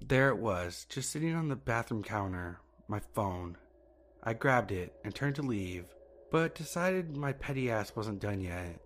There 0.03 0.29
it 0.29 0.37
was, 0.37 0.85
just 0.89 1.11
sitting 1.11 1.35
on 1.35 1.49
the 1.49 1.55
bathroom 1.55 2.03
counter, 2.03 2.59
my 2.87 2.99
phone. 3.13 3.57
I 4.23 4.33
grabbed 4.33 4.71
it 4.71 4.93
and 5.03 5.13
turned 5.13 5.35
to 5.35 5.43
leave 5.43 5.85
but 6.31 6.55
decided 6.55 7.15
my 7.15 7.33
petty 7.33 7.69
ass 7.69 7.93
wasn't 7.95 8.21
done 8.21 8.41
yet. 8.41 8.79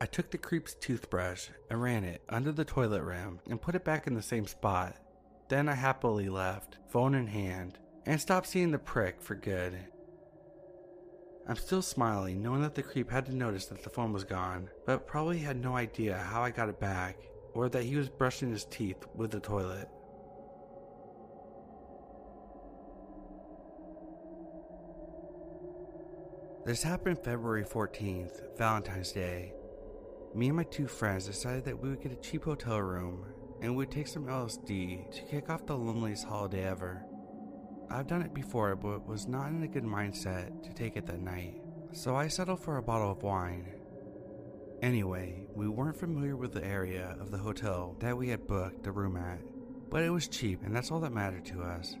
I 0.00 0.06
took 0.06 0.30
the 0.30 0.38
creep's 0.38 0.74
toothbrush 0.74 1.48
and 1.70 1.82
ran 1.82 2.04
it 2.04 2.22
under 2.28 2.52
the 2.52 2.64
toilet 2.64 3.02
rim 3.02 3.40
and 3.48 3.60
put 3.60 3.74
it 3.74 3.84
back 3.84 4.06
in 4.06 4.14
the 4.14 4.22
same 4.22 4.46
spot. 4.46 4.96
Then 5.48 5.68
I 5.68 5.74
happily 5.74 6.28
left, 6.28 6.78
phone 6.88 7.14
in 7.14 7.26
hand, 7.26 7.78
and 8.04 8.20
stopped 8.20 8.46
seeing 8.46 8.70
the 8.70 8.78
prick 8.78 9.22
for 9.22 9.34
good. 9.34 9.78
I'm 11.48 11.56
still 11.56 11.82
smiling, 11.82 12.42
knowing 12.42 12.62
that 12.62 12.74
the 12.74 12.82
creep 12.82 13.10
had 13.10 13.26
to 13.26 13.34
notice 13.34 13.66
that 13.66 13.82
the 13.82 13.90
phone 13.90 14.12
was 14.12 14.24
gone, 14.24 14.68
but 14.86 15.06
probably 15.06 15.38
had 15.38 15.60
no 15.60 15.76
idea 15.76 16.16
how 16.16 16.42
I 16.42 16.50
got 16.50 16.68
it 16.68 16.80
back, 16.80 17.18
or 17.52 17.68
that 17.68 17.84
he 17.84 17.96
was 17.96 18.08
brushing 18.08 18.50
his 18.50 18.64
teeth 18.64 19.04
with 19.14 19.30
the 19.30 19.40
toilet. 19.40 19.88
This 26.64 26.82
happened 26.82 27.22
February 27.22 27.62
14th, 27.62 28.56
Valentine's 28.56 29.12
Day. 29.12 29.52
Me 30.34 30.46
and 30.46 30.56
my 30.56 30.62
two 30.62 30.86
friends 30.86 31.26
decided 31.26 31.62
that 31.66 31.78
we 31.78 31.90
would 31.90 32.00
get 32.00 32.12
a 32.12 32.16
cheap 32.16 32.44
hotel 32.44 32.78
room 32.78 33.26
and 33.60 33.72
we 33.72 33.84
would 33.84 33.90
take 33.90 34.08
some 34.08 34.24
LSD 34.24 35.10
to 35.10 35.22
kick 35.24 35.50
off 35.50 35.66
the 35.66 35.76
loneliest 35.76 36.24
holiday 36.24 36.64
ever. 36.64 37.04
I've 37.90 38.06
done 38.06 38.22
it 38.22 38.32
before, 38.32 38.76
but 38.76 39.06
was 39.06 39.28
not 39.28 39.50
in 39.50 39.62
a 39.62 39.68
good 39.68 39.84
mindset 39.84 40.62
to 40.62 40.72
take 40.72 40.96
it 40.96 41.04
that 41.04 41.20
night, 41.20 41.60
so 41.92 42.16
I 42.16 42.28
settled 42.28 42.60
for 42.60 42.78
a 42.78 42.82
bottle 42.82 43.12
of 43.12 43.22
wine. 43.22 43.70
Anyway, 44.80 45.46
we 45.54 45.68
weren't 45.68 46.00
familiar 46.00 46.34
with 46.34 46.54
the 46.54 46.64
area 46.64 47.14
of 47.20 47.30
the 47.30 47.36
hotel 47.36 47.94
that 48.00 48.16
we 48.16 48.30
had 48.30 48.46
booked 48.46 48.86
a 48.86 48.90
room 48.90 49.18
at, 49.18 49.40
but 49.90 50.02
it 50.02 50.08
was 50.08 50.28
cheap 50.28 50.62
and 50.64 50.74
that's 50.74 50.90
all 50.90 51.00
that 51.00 51.12
mattered 51.12 51.44
to 51.44 51.60
us. 51.60 51.94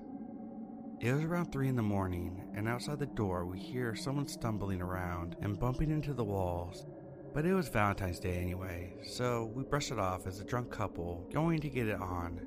It 1.04 1.12
was 1.12 1.22
around 1.22 1.52
3 1.52 1.68
in 1.68 1.76
the 1.76 1.82
morning, 1.82 2.40
and 2.56 2.66
outside 2.66 2.98
the 2.98 3.04
door, 3.04 3.44
we 3.44 3.58
hear 3.58 3.94
someone 3.94 4.26
stumbling 4.26 4.80
around 4.80 5.36
and 5.42 5.60
bumping 5.60 5.90
into 5.90 6.14
the 6.14 6.24
walls. 6.24 6.86
But 7.34 7.44
it 7.44 7.52
was 7.52 7.68
Valentine's 7.68 8.18
Day 8.18 8.38
anyway, 8.38 8.94
so 9.02 9.52
we 9.54 9.64
brushed 9.64 9.92
it 9.92 9.98
off 9.98 10.26
as 10.26 10.40
a 10.40 10.44
drunk 10.44 10.70
couple 10.70 11.28
going 11.30 11.60
to 11.60 11.68
get 11.68 11.88
it 11.88 12.00
on. 12.00 12.40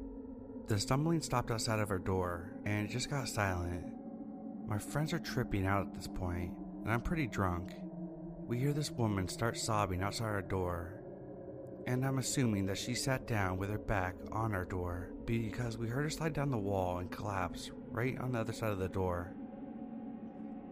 The 0.66 0.80
stumbling 0.80 1.22
stopped 1.22 1.52
outside 1.52 1.78
of 1.78 1.92
our 1.92 2.00
door, 2.00 2.54
and 2.66 2.90
it 2.90 2.92
just 2.92 3.12
got 3.12 3.30
silent. 3.30 3.86
My 4.66 4.80
friends 4.80 5.14
are 5.14 5.20
tripping 5.20 5.68
out 5.68 5.86
at 5.86 5.94
this 5.94 6.08
point, 6.08 6.52
and 6.84 6.92
I'm 6.92 7.02
pretty 7.02 7.28
drunk. 7.28 7.76
We 8.48 8.58
hear 8.58 8.74
this 8.74 8.90
woman 8.90 9.28
start 9.28 9.56
sobbing 9.60 10.02
outside 10.02 10.30
our 10.30 10.42
door, 10.42 11.04
and 11.86 12.04
I'm 12.04 12.18
assuming 12.18 12.66
that 12.66 12.80
she 12.80 12.96
sat 12.96 13.28
down 13.28 13.60
with 13.60 13.70
her 13.70 13.78
back 13.78 14.16
on 14.32 14.56
our 14.56 14.66
door 14.66 15.12
because 15.28 15.78
we 15.78 15.90
heard 15.90 16.06
her 16.06 16.10
slide 16.10 16.34
down 16.34 16.50
the 16.50 16.58
wall 16.58 16.98
and 16.98 17.12
collapse 17.12 17.70
right 17.98 18.20
on 18.20 18.32
the 18.32 18.40
other 18.40 18.54
side 18.54 18.70
of 18.70 18.78
the 18.78 18.88
door. 18.88 19.34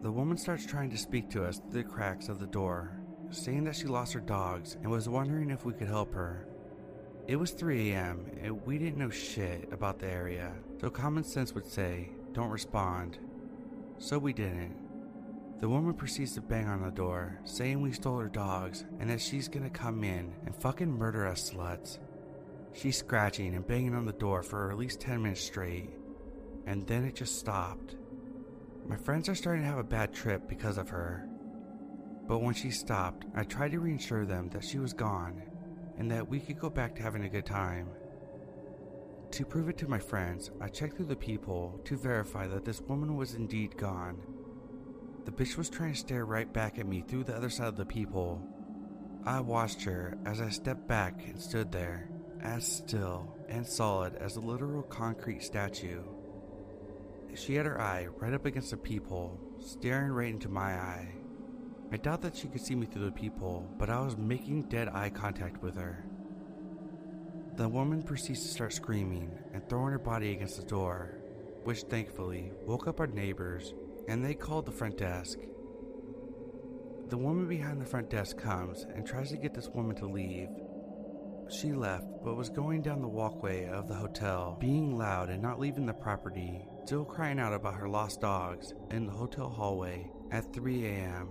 The 0.04 0.12
woman 0.12 0.38
starts 0.38 0.64
trying 0.64 0.92
to 0.92 0.98
speak 0.98 1.28
to 1.32 1.44
us 1.44 1.58
through 1.58 1.82
the 1.82 1.90
cracks 1.90 2.30
of 2.30 2.40
the 2.40 2.46
door, 2.46 3.00
saying 3.32 3.64
that 3.64 3.76
she 3.76 3.88
lost 3.88 4.14
her 4.14 4.20
dogs 4.20 4.78
and 4.84 4.92
was 4.92 5.10
wondering 5.10 5.50
if 5.50 5.66
we 5.66 5.74
could 5.74 5.88
help 5.88 6.14
her. 6.14 6.48
It 7.28 7.38
was 7.38 7.50
3 7.50 7.90
a.m. 7.94 8.28
and 8.44 8.64
we 8.68 8.78
didn't 8.78 9.00
know 9.00 9.10
shit 9.10 9.68
about 9.72 9.98
the 9.98 10.06
area, 10.06 10.54
so 10.80 10.92
common 10.92 11.24
sense 11.24 11.56
would 11.56 11.66
say, 11.66 12.12
don't 12.34 12.52
respond. 12.52 13.18
So 13.98 14.20
we 14.20 14.32
didn't. 14.32 14.76
The 15.60 15.70
woman 15.70 15.96
proceeds 15.96 16.36
to 16.36 16.42
bang 16.42 16.68
on 16.68 16.84
the 16.84 16.92
door, 16.92 17.40
saying 17.44 17.82
we 17.82 17.92
stole 17.92 18.20
her 18.20 18.30
dogs 18.30 18.86
and 19.00 19.10
that 19.10 19.20
she's 19.20 19.48
gonna 19.48 19.72
come 19.72 20.04
in 20.04 20.32
and 20.46 20.56
fucking 20.56 20.92
murder 20.92 21.26
us 21.26 21.50
sluts. 21.50 21.98
She's 22.74 23.00
scratching 23.00 23.56
and 23.56 23.66
banging 23.66 23.96
on 23.96 24.06
the 24.06 24.14
door 24.14 24.44
for 24.44 24.70
at 24.70 24.78
least 24.78 25.00
10 25.00 25.24
minutes 25.24 25.42
straight, 25.42 25.90
and 26.66 26.86
then 26.88 27.06
it 27.06 27.16
just 27.16 27.40
stopped. 27.40 27.96
My 28.88 28.98
friends 28.98 29.30
are 29.30 29.36
starting 29.36 29.64
to 29.64 29.70
have 29.70 29.80
a 29.80 29.84
bad 29.84 30.14
trip 30.14 30.48
because 30.48 30.78
of 30.78 30.90
her. 30.90 31.28
But 32.28 32.42
when 32.42 32.54
she 32.54 32.72
stopped, 32.72 33.26
I 33.36 33.44
tried 33.44 33.72
to 33.72 33.80
reassure 33.80 34.26
them 34.26 34.50
that 34.50 34.64
she 34.64 34.80
was 34.80 34.94
gone 34.94 35.42
and 35.98 36.10
that 36.12 36.28
we 36.28 36.40
could 36.40 36.60
go 36.60 36.70
back 36.70 36.96
to 36.96 37.04
having 37.04 37.24
a 37.24 37.30
good 37.30 37.46
time. 37.46 37.90
To 39.32 39.46
prove 39.46 39.70
it 39.70 39.78
to 39.80 39.88
my 39.88 40.00
friends, 40.00 40.52
I 40.62 40.68
checked 40.68 40.98
through 40.98 41.08
the 41.08 41.16
peephole 41.16 41.82
to 41.86 41.98
verify 41.98 42.48
that 42.48 42.66
this 42.66 42.82
woman 42.82 43.16
was 43.16 43.34
indeed 43.34 43.78
gone. 43.78 44.22
The 45.26 45.32
bitch 45.32 45.58
was 45.58 45.70
trying 45.70 45.94
to 45.94 46.00
stare 46.00 46.26
right 46.26 46.52
back 46.52 46.80
at 46.80 46.88
me 46.88 47.02
through 47.02 47.26
the 47.26 47.36
other 47.36 47.50
side 47.50 47.68
of 47.68 47.76
the 47.76 47.86
peephole. 47.86 48.42
I 49.26 49.40
watched 49.40 49.82
her 49.84 50.18
as 50.26 50.40
I 50.40 50.50
stepped 50.50 50.88
back 50.88 51.26
and 51.28 51.42
stood 51.42 51.72
there, 51.72 52.10
as 52.42 52.66
still 52.66 53.36
and 53.50 53.66
solid 53.66 54.16
as 54.16 54.36
a 54.36 54.42
literal 54.42 54.84
concrete 54.84 55.44
statue. 55.44 56.04
She 57.36 57.56
had 57.56 57.66
her 57.66 57.82
eye 57.82 58.08
right 58.18 58.34
up 58.34 58.46
against 58.46 58.72
the 58.72 58.78
peephole, 58.78 59.38
staring 59.60 60.12
right 60.12 60.30
into 60.30 60.48
my 60.48 60.74
eye. 60.74 61.16
I 61.92 61.98
doubt 61.98 62.22
that 62.22 62.36
she 62.36 62.48
could 62.48 62.62
see 62.62 62.76
me 62.76 62.86
through 62.86 63.06
the 63.06 63.12
peephole, 63.12 63.70
but 63.78 63.90
I 63.90 64.00
was 64.00 64.18
making 64.18 64.64
dead 64.64 64.88
eye 64.88 65.10
contact 65.10 65.62
with 65.62 65.76
her. 65.76 66.06
The 67.58 67.68
woman 67.68 68.04
proceeds 68.04 68.42
to 68.42 68.48
start 68.48 68.74
screaming 68.74 69.38
and 69.54 69.68
throwing 69.68 69.92
her 69.92 70.00
body 70.00 70.32
against 70.32 70.58
the 70.58 70.66
door, 70.66 71.18
which 71.64 71.84
thankfully 71.84 72.54
woke 72.66 72.88
up 72.88 73.02
our 73.02 73.08
neighbors 73.08 73.74
and 74.08 74.24
they 74.24 74.34
called 74.34 74.66
the 74.66 74.72
front 74.72 74.98
desk. 74.98 75.40
The 77.10 77.18
woman 77.18 77.48
behind 77.48 77.82
the 77.82 77.86
front 77.86 78.10
desk 78.10 78.38
comes 78.38 78.84
and 78.84 79.06
tries 79.06 79.30
to 79.32 79.38
get 79.38 79.54
this 79.54 79.70
woman 79.70 79.96
to 79.98 80.08
leave. 80.08 80.50
She 81.50 81.74
left, 81.74 82.08
but 82.24 82.36
was 82.36 82.50
going 82.50 82.82
down 82.82 83.02
the 83.02 83.08
walkway 83.08 83.68
of 83.68 83.88
the 83.88 83.94
hotel, 83.94 84.58
being 84.60 84.98
loud 84.98 85.30
and 85.30 85.42
not 85.42 85.60
leaving 85.60 85.86
the 85.86 85.94
property, 85.94 86.66
still 86.86 87.04
crying 87.04 87.40
out 87.40 87.52
about 87.52 87.74
her 87.74 87.90
lost 87.90 88.22
dogs 88.22 88.76
in 88.92 89.08
the 89.08 89.12
hotel 89.12 89.50
hallway 89.50 90.08
at 90.30 90.54
3 90.54 90.86
a.m. 90.86 91.30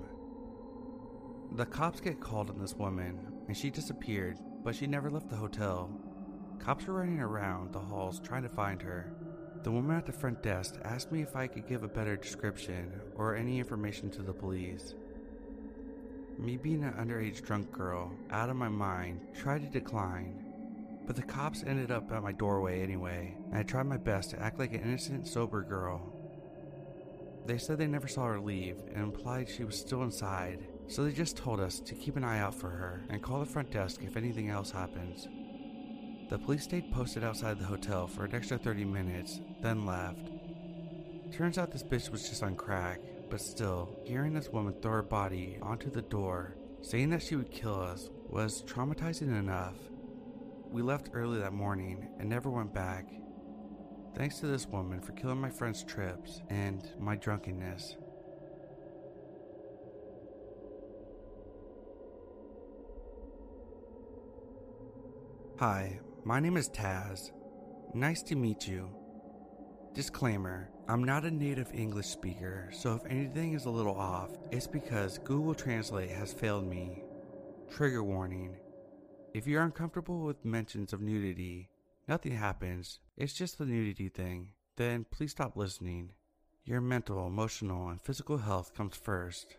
The 1.52 1.64
cops 1.64 2.00
get 2.00 2.18
called 2.18 2.50
on 2.50 2.58
this 2.58 2.74
woman, 2.74 3.20
and 3.46 3.56
she 3.56 3.70
disappeared, 3.70 4.36
but 4.64 4.74
she 4.74 4.88
never 4.88 5.12
left 5.12 5.30
the 5.30 5.36
hotel. 5.36 5.96
Cops 6.58 6.86
were 6.86 6.94
running 6.94 7.20
around 7.20 7.72
the 7.72 7.78
halls 7.78 8.18
trying 8.18 8.42
to 8.42 8.48
find 8.48 8.82
her. 8.82 9.12
The 9.62 9.70
woman 9.70 9.96
at 9.96 10.06
the 10.06 10.12
front 10.12 10.42
desk 10.42 10.74
asked 10.82 11.12
me 11.12 11.22
if 11.22 11.36
I 11.36 11.46
could 11.46 11.68
give 11.68 11.84
a 11.84 11.88
better 11.88 12.16
description 12.16 13.00
or 13.14 13.36
any 13.36 13.60
information 13.60 14.10
to 14.10 14.22
the 14.22 14.32
police. 14.32 14.96
Me 16.36 16.56
being 16.56 16.82
an 16.82 16.94
underage 16.94 17.42
drunk 17.42 17.70
girl, 17.70 18.10
out 18.32 18.50
of 18.50 18.56
my 18.56 18.68
mind, 18.68 19.20
tried 19.32 19.62
to 19.62 19.68
decline. 19.68 20.43
But 21.06 21.16
the 21.16 21.22
cops 21.22 21.62
ended 21.66 21.90
up 21.90 22.10
at 22.12 22.22
my 22.22 22.32
doorway 22.32 22.82
anyway, 22.82 23.36
and 23.50 23.58
I 23.58 23.62
tried 23.62 23.86
my 23.86 23.98
best 23.98 24.30
to 24.30 24.40
act 24.40 24.58
like 24.58 24.72
an 24.72 24.80
innocent, 24.80 25.26
sober 25.26 25.62
girl. 25.62 26.14
They 27.46 27.58
said 27.58 27.76
they 27.76 27.86
never 27.86 28.08
saw 28.08 28.24
her 28.24 28.40
leave 28.40 28.78
and 28.94 29.02
implied 29.02 29.48
she 29.48 29.64
was 29.64 29.78
still 29.78 30.02
inside, 30.02 30.66
so 30.88 31.04
they 31.04 31.12
just 31.12 31.36
told 31.36 31.60
us 31.60 31.78
to 31.80 31.94
keep 31.94 32.16
an 32.16 32.24
eye 32.24 32.38
out 32.38 32.54
for 32.54 32.70
her 32.70 33.04
and 33.10 33.22
call 33.22 33.40
the 33.40 33.46
front 33.46 33.70
desk 33.70 34.02
if 34.02 34.16
anything 34.16 34.48
else 34.48 34.70
happens. 34.70 35.28
The 36.30 36.38
police 36.38 36.64
stayed 36.64 36.90
posted 36.90 37.22
outside 37.22 37.58
the 37.58 37.66
hotel 37.66 38.06
for 38.06 38.24
an 38.24 38.34
extra 38.34 38.56
30 38.56 38.86
minutes, 38.86 39.40
then 39.60 39.84
left. 39.84 40.30
Turns 41.32 41.58
out 41.58 41.70
this 41.70 41.82
bitch 41.82 42.10
was 42.10 42.28
just 42.28 42.42
on 42.42 42.56
crack, 42.56 43.00
but 43.28 43.42
still, 43.42 43.94
hearing 44.04 44.32
this 44.32 44.48
woman 44.48 44.74
throw 44.80 44.92
her 44.92 45.02
body 45.02 45.58
onto 45.60 45.90
the 45.90 46.02
door, 46.02 46.54
saying 46.80 47.10
that 47.10 47.22
she 47.22 47.36
would 47.36 47.50
kill 47.50 47.78
us, 47.78 48.08
was 48.30 48.62
traumatizing 48.62 49.38
enough. 49.38 49.74
We 50.74 50.82
left 50.82 51.10
early 51.14 51.38
that 51.38 51.52
morning 51.52 52.08
and 52.18 52.28
never 52.28 52.50
went 52.50 52.74
back. 52.74 53.06
Thanks 54.16 54.40
to 54.40 54.46
this 54.48 54.66
woman 54.66 55.00
for 55.00 55.12
killing 55.12 55.40
my 55.40 55.48
friend's 55.48 55.84
trips 55.84 56.42
and 56.50 56.84
my 56.98 57.14
drunkenness. 57.14 57.96
Hi, 65.60 66.00
my 66.24 66.40
name 66.40 66.56
is 66.56 66.68
Taz. 66.70 67.30
Nice 67.94 68.24
to 68.24 68.34
meet 68.34 68.66
you. 68.66 68.90
Disclaimer 69.94 70.70
I'm 70.88 71.04
not 71.04 71.24
a 71.24 71.30
native 71.30 71.72
English 71.72 72.08
speaker, 72.08 72.68
so 72.72 72.96
if 72.96 73.06
anything 73.08 73.52
is 73.52 73.66
a 73.66 73.70
little 73.70 73.94
off, 73.96 74.32
it's 74.50 74.66
because 74.66 75.18
Google 75.18 75.54
Translate 75.54 76.10
has 76.10 76.32
failed 76.32 76.66
me. 76.66 77.04
Trigger 77.70 78.02
warning 78.02 78.56
If 79.34 79.48
you're 79.48 79.64
uncomfortable 79.64 80.20
with 80.20 80.44
mentions 80.44 80.92
of 80.92 81.00
nudity, 81.00 81.68
nothing 82.06 82.36
happens, 82.36 83.00
it's 83.16 83.32
just 83.32 83.58
the 83.58 83.66
nudity 83.66 84.08
thing, 84.08 84.50
then 84.76 85.06
please 85.10 85.32
stop 85.32 85.56
listening. 85.56 86.10
Your 86.64 86.80
mental, 86.80 87.26
emotional, 87.26 87.88
and 87.88 88.00
physical 88.00 88.38
health 88.38 88.74
comes 88.76 88.94
first. 88.94 89.56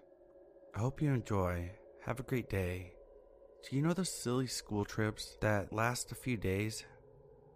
I 0.73 0.79
hope 0.79 1.01
you 1.01 1.11
enjoy. 1.11 1.71
Have 2.05 2.21
a 2.21 2.23
great 2.23 2.49
day. 2.49 2.93
Do 3.69 3.75
you 3.75 3.81
know 3.81 3.91
those 3.91 4.09
silly 4.09 4.47
school 4.47 4.85
trips 4.85 5.35
that 5.41 5.73
last 5.73 6.09
a 6.13 6.15
few 6.15 6.37
days? 6.37 6.85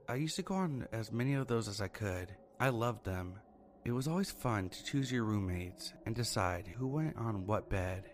I 0.10 0.16
used 0.16 0.36
to 0.36 0.42
go 0.42 0.56
on 0.56 0.90
as 0.92 1.14
many 1.14 1.36
of 1.36 1.48
those 1.48 1.70
as 1.70 1.80
I 1.80 1.88
could. 1.88 2.36
I 2.60 2.68
loved 2.68 3.06
them. 3.06 3.36
It 3.86 3.94
was 3.94 4.10
always 4.10 4.30
fun 4.30 4.68
to 4.68 4.84
choose 4.84 5.10
your 5.10 5.24
roommates 5.24 5.94
and 6.06 6.16
decide 6.16 6.68
who 6.68 6.86
went 6.86 7.16
on 7.16 7.46
what 7.46 7.70
bed. 7.70 8.10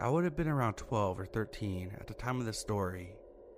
I 0.00 0.08
would 0.08 0.24
have 0.24 0.34
been 0.36 0.48
around 0.48 0.74
12 0.74 1.20
or 1.20 1.26
13 1.26 1.92
at 2.00 2.08
the 2.08 2.14
time 2.14 2.40
of 2.40 2.46
the 2.46 2.52
story, 2.52 3.14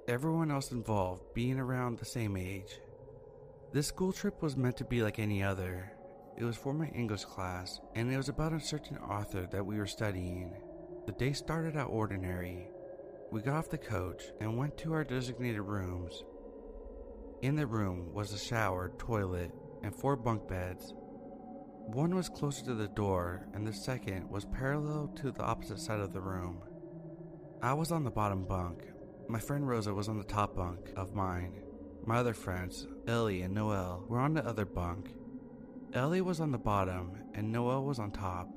everyone 0.09 0.51
else 0.51 0.73
involved 0.73 1.23
being 1.35 1.59
around 1.59 1.99
the 1.99 2.05
same 2.05 2.37
age. 2.37 2.81
This 3.73 3.87
school 3.87 4.13
trip 4.13 4.43
was 4.43 4.57
meant 4.57 4.79
to 4.79 4.85
be 4.85 5.03
like 5.03 5.19
any 5.19 5.43
other. 5.43 5.93
It 6.37 6.45
was 6.45 6.57
for 6.57 6.73
my 6.73 6.89
English 6.89 7.25
class, 7.25 7.81
and 7.95 8.13
it 8.13 8.17
was 8.17 8.29
about 8.29 8.55
a 8.55 8.61
certain 8.61 8.97
author 8.99 9.47
that 9.51 9.67
we 9.67 9.77
were 9.77 9.87
studying. 9.87 10.55
The 11.07 11.13
day 11.13 11.33
started 11.33 11.77
out 11.77 11.91
ordinary, 11.91 12.69
we 13.31 13.43
got 13.43 13.57
off 13.57 13.69
the 13.69 13.77
coach 13.77 14.23
and 14.41 14.57
went 14.57 14.79
to 14.79 14.95
our 14.95 15.05
designated 15.05 15.61
rooms. 15.61 16.25
In 17.43 17.57
the 17.57 17.67
room 17.67 18.15
was 18.15 18.33
a 18.33 18.39
shower, 18.39 18.93
toilet, 18.97 19.53
and 19.83 19.95
four 19.95 20.17
bunk 20.17 20.49
beds. 20.49 20.95
One 21.89 22.15
was 22.15 22.31
closer 22.31 22.65
to 22.65 22.75
the 22.75 22.89
door, 22.89 23.47
and 23.53 23.67
the 23.67 23.73
second 23.75 24.31
was 24.31 24.47
parallel 24.47 25.09
to 25.17 25.31
the 25.31 25.43
opposite 25.43 25.79
side 25.79 26.01
of 26.01 26.15
the 26.15 26.23
room. 26.23 26.63
I 27.63 27.75
was 27.75 27.93
on 27.93 28.05
the 28.05 28.11
bottom 28.11 28.45
bunk. 28.45 28.85
My 29.31 29.39
friend 29.39 29.69
Rosa 29.69 29.93
was 29.93 30.09
on 30.09 30.17
the 30.17 30.25
top 30.25 30.57
bunk 30.57 30.91
of 30.97 31.15
mine. 31.15 31.61
My 32.07 32.17
other 32.17 32.33
friends, 32.33 32.87
Ellie 33.07 33.43
and 33.43 33.55
Noel, 33.55 34.07
were 34.09 34.21
on 34.21 34.33
the 34.33 34.43
other 34.47 34.65
bunk. 34.65 35.13
Ellie 35.93 36.23
was 36.23 36.41
on 36.41 36.51
the 36.51 36.57
bottom, 36.57 37.13
and 37.35 37.53
Noel 37.53 37.85
was 37.85 37.99
on 37.99 38.11
top. 38.11 38.49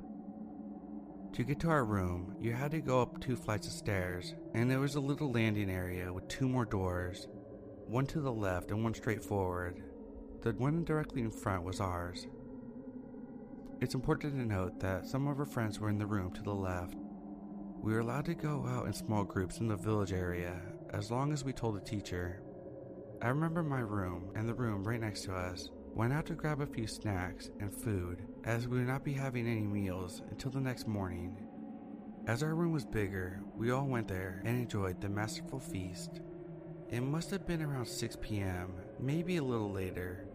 To 1.34 1.44
get 1.44 1.60
to 1.60 1.70
our 1.70 1.84
room, 1.84 2.38
you 2.40 2.54
had 2.54 2.72
to 2.72 2.80
go 2.80 3.02
up 3.02 3.20
two 3.20 3.36
flights 3.36 3.68
of 3.68 3.74
stairs, 3.74 4.34
and 4.54 4.72
there 4.72 4.80
was 4.80 4.96
a 4.96 5.02
little 5.02 5.30
landing 5.30 5.70
area 5.70 6.12
with 6.14 6.30
two 6.30 6.48
more 6.48 6.66
doors 6.66 7.28
one 7.88 8.06
to 8.06 8.22
the 8.22 8.32
left 8.32 8.72
and 8.72 8.82
one 8.82 8.94
straight 8.94 9.26
forward. 9.26 9.84
The 10.42 10.54
one 10.54 10.86
directly 10.86 11.22
in 11.22 11.32
front 11.32 11.64
was 11.64 11.82
ours. 11.82 12.28
It's 13.82 13.96
important 13.96 14.36
to 14.36 14.46
note 14.46 14.80
that 14.80 15.06
some 15.06 15.28
of 15.28 15.38
our 15.38 15.46
friends 15.46 15.82
were 15.82 15.90
in 15.90 15.98
the 15.98 16.06
room 16.06 16.32
to 16.32 16.42
the 16.42 16.56
left. 16.56 16.96
We 17.82 17.94
were 17.94 18.02
allowed 18.02 18.26
to 18.26 18.36
go 18.36 18.64
out 18.68 18.86
in 18.86 18.94
small 18.94 19.24
groups 19.24 19.58
in 19.58 19.68
the 19.68 19.76
village 19.76 20.14
area 20.14 20.62
as 20.92 21.10
long 21.10 21.34
as 21.34 21.44
we 21.44 21.52
told 21.52 21.76
the 21.76 21.82
teacher. 21.82 22.40
I 23.24 23.30
remember 23.30 23.64
my 23.64 23.80
room 23.80 24.30
and 24.36 24.48
the 24.48 24.54
room 24.54 24.84
right 24.84 25.00
next 25.00 25.22
to 25.24 25.34
us 25.34 25.72
went 25.96 26.14
out 26.14 26.28
to 26.28 26.36
grab 26.36 26.62
a 26.62 26.68
few 26.68 26.86
snacks 26.86 27.50
and 27.60 27.74
food 27.74 28.22
as 28.44 28.68
we 28.68 28.78
would 28.78 28.88
not 28.88 29.04
be 29.04 29.14
having 29.14 29.48
any 29.48 29.62
meals 29.62 30.22
until 30.30 30.52
the 30.52 30.60
next 30.60 30.88
morning. 30.88 31.36
As 32.28 32.44
our 32.44 32.54
room 32.54 32.72
was 32.72 32.86
bigger, 32.86 33.42
we 33.56 33.72
all 33.72 33.88
went 33.88 34.08
there 34.08 34.44
and 34.46 34.62
enjoyed 34.62 35.02
the 35.02 35.10
masterful 35.10 35.60
feast. 35.60 36.22
It 36.92 37.02
must 37.02 37.32
have 37.32 37.48
been 37.48 37.64
around 37.64 37.88
6 37.88 38.18
p.m., 38.22 38.74
maybe 39.00 39.38
a 39.38 39.44
little 39.44 39.72
later. 39.72 40.28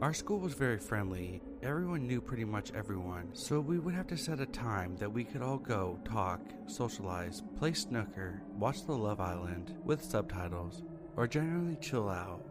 Our 0.00 0.14
school 0.14 0.38
was 0.38 0.54
very 0.54 0.78
friendly. 0.78 1.42
Everyone 1.60 2.06
knew 2.06 2.20
pretty 2.20 2.44
much 2.44 2.70
everyone, 2.72 3.30
so 3.32 3.58
we 3.58 3.80
would 3.80 3.94
have 3.94 4.06
to 4.08 4.16
set 4.16 4.38
a 4.38 4.46
time 4.46 4.96
that 4.98 5.12
we 5.12 5.24
could 5.24 5.42
all 5.42 5.58
go, 5.58 5.98
talk, 6.04 6.40
socialize, 6.66 7.42
play 7.58 7.72
snooker, 7.72 8.40
watch 8.56 8.86
The 8.86 8.92
Love 8.92 9.18
Island 9.18 9.74
with 9.84 10.04
subtitles, 10.04 10.84
or 11.16 11.26
generally 11.26 11.76
chill 11.80 12.08
out. 12.08 12.44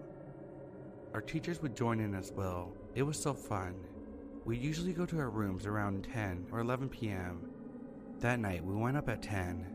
Our 1.14 1.22
teachers 1.22 1.62
would 1.62 1.74
join 1.74 2.02
in 2.02 2.16
as 2.16 2.34
well. 2.34 2.74
It 2.96 3.04
was 3.04 3.18
so 3.18 3.34
fun. 3.34 3.76
We 4.44 4.58
usually 4.58 4.92
go 4.92 5.06
to 5.06 5.20
our 5.20 5.30
rooms 5.30 5.66
around 5.66 6.06
10 6.14 6.48
or 6.52 6.60
11 6.60 6.90
p.m. 6.90 7.50
That 8.20 8.42
night, 8.42 8.66
we 8.66 8.76
went 8.76 8.98
up 8.98 9.08
at 9.08 9.22
10. 9.24 9.66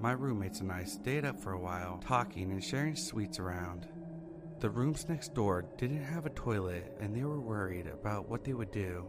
My 0.00 0.12
roommates 0.12 0.60
and 0.60 0.70
I 0.70 0.84
stayed 0.84 1.24
up 1.24 1.40
for 1.40 1.52
a 1.52 1.58
while, 1.60 1.98
talking 2.06 2.52
and 2.52 2.62
sharing 2.62 2.94
sweets 2.94 3.38
around. 3.38 3.88
The 4.58 4.70
rooms 4.70 5.06
next 5.06 5.34
door 5.34 5.66
didn't 5.76 6.02
have 6.02 6.24
a 6.24 6.30
toilet 6.30 6.96
and 6.98 7.14
they 7.14 7.24
were 7.24 7.40
worried 7.40 7.86
about 7.86 8.30
what 8.30 8.42
they 8.42 8.54
would 8.54 8.70
do. 8.70 9.04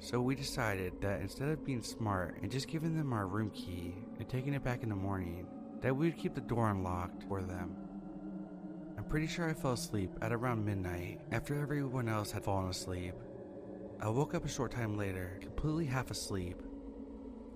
So 0.00 0.20
we 0.20 0.34
decided 0.34 1.00
that 1.00 1.20
instead 1.20 1.48
of 1.48 1.64
being 1.64 1.82
smart 1.82 2.38
and 2.42 2.50
just 2.50 2.66
giving 2.66 2.96
them 2.96 3.12
our 3.12 3.28
room 3.28 3.50
key 3.50 3.94
and 4.18 4.28
taking 4.28 4.52
it 4.52 4.64
back 4.64 4.82
in 4.82 4.88
the 4.88 4.96
morning, 4.96 5.46
that 5.80 5.96
we 5.96 6.06
would 6.06 6.18
keep 6.18 6.34
the 6.34 6.40
door 6.40 6.70
unlocked 6.70 7.22
for 7.28 7.40
them. 7.40 7.76
I'm 8.98 9.04
pretty 9.04 9.28
sure 9.28 9.48
I 9.48 9.54
fell 9.54 9.74
asleep 9.74 10.10
at 10.20 10.32
around 10.32 10.64
midnight 10.64 11.20
after 11.30 11.54
everyone 11.54 12.08
else 12.08 12.32
had 12.32 12.42
fallen 12.42 12.68
asleep. 12.68 13.14
I 14.00 14.08
woke 14.08 14.34
up 14.34 14.44
a 14.44 14.48
short 14.48 14.72
time 14.72 14.98
later, 14.98 15.38
completely 15.40 15.86
half 15.86 16.10
asleep. 16.10 16.60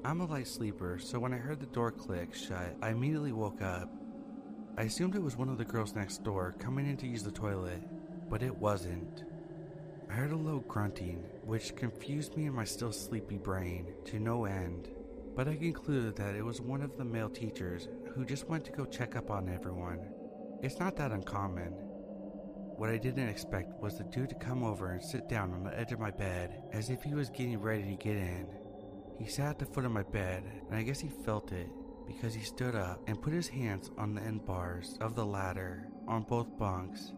I'm 0.05 0.21
a 0.21 0.27
light 0.27 0.47
sleeper, 0.47 1.01
so 1.01 1.19
when 1.19 1.35
I 1.35 1.39
heard 1.39 1.59
the 1.59 1.67
door 1.67 1.91
click 1.91 2.33
shut, 2.33 2.77
I 2.81 2.91
immediately 2.91 3.33
woke 3.33 3.61
up. 3.61 3.91
I 4.79 4.83
assumed 4.83 5.17
it 5.17 5.23
was 5.25 5.37
one 5.37 5.49
of 5.49 5.59
the 5.59 5.65
girls 5.65 5.97
next 5.97 6.23
door 6.23 6.55
coming 6.61 6.87
in 6.87 6.97
to 6.99 7.07
use 7.09 7.25
the 7.25 7.33
toilet, 7.33 7.83
but 8.31 8.45
it 8.45 8.57
wasn't. 8.57 9.25
I 10.09 10.13
heard 10.13 10.31
a 10.31 10.37
low 10.37 10.61
grunting, 10.69 11.25
which 11.43 11.75
confused 11.75 12.37
me 12.37 12.47
in 12.47 12.55
my 12.55 12.63
still 12.63 12.93
sleepy 12.93 13.39
brain 13.39 13.89
to 14.05 14.21
no 14.21 14.45
end, 14.45 14.89
but 15.35 15.49
I 15.49 15.57
concluded 15.57 16.15
that 16.15 16.37
it 16.37 16.45
was 16.45 16.61
one 16.61 16.81
of 16.81 16.97
the 16.97 17.05
male 17.05 17.29
teachers 17.29 17.89
who 18.15 18.25
just 18.25 18.49
went 18.49 18.65
to 18.67 18.71
go 18.71 18.85
check 18.85 19.17
up 19.17 19.33
on 19.33 19.49
everyone. 19.49 19.99
It's 20.63 20.79
not 20.79 20.95
that 20.99 21.11
uncommon. 21.11 21.73
What 22.77 22.89
I 22.89 22.99
didn't 22.99 23.31
expect 23.31 23.83
was 23.83 23.99
the 23.99 24.05
dude 24.05 24.29
to 24.29 24.37
come 24.37 24.63
over 24.63 24.93
and 24.93 25.03
sit 25.03 25.29
down 25.29 25.55
on 25.55 25.65
the 25.65 25.77
edge 25.77 25.91
of 25.91 25.99
my 25.99 26.13
bed 26.13 26.63
as 26.73 26.89
if 26.89 27.03
he 27.03 27.15
was 27.15 27.31
getting 27.31 27.61
ready 27.61 27.83
to 27.83 27.97
get 27.97 28.15
in. 28.15 28.47
He 29.19 29.27
sat 29.27 29.51
at 29.51 29.59
the 29.59 29.67
foot 29.67 29.87
of 29.87 29.91
my 29.91 30.05
bed, 30.05 30.45
and 30.69 30.79
I 30.79 30.83
guess 30.83 31.01
he 31.01 31.09
felt 31.09 31.51
it 31.51 31.69
because 32.09 32.35
he 32.35 32.43
stood 32.43 32.75
up 32.75 33.01
and 33.07 33.21
put 33.21 33.33
his 33.33 33.47
hands 33.47 33.91
on 33.99 34.15
the 34.15 34.23
end 34.23 34.45
bars 34.45 34.97
of 35.01 35.15
the 35.15 35.25
ladder 35.25 35.87
on 36.09 36.23
both 36.23 36.59
bunks. 36.59 37.13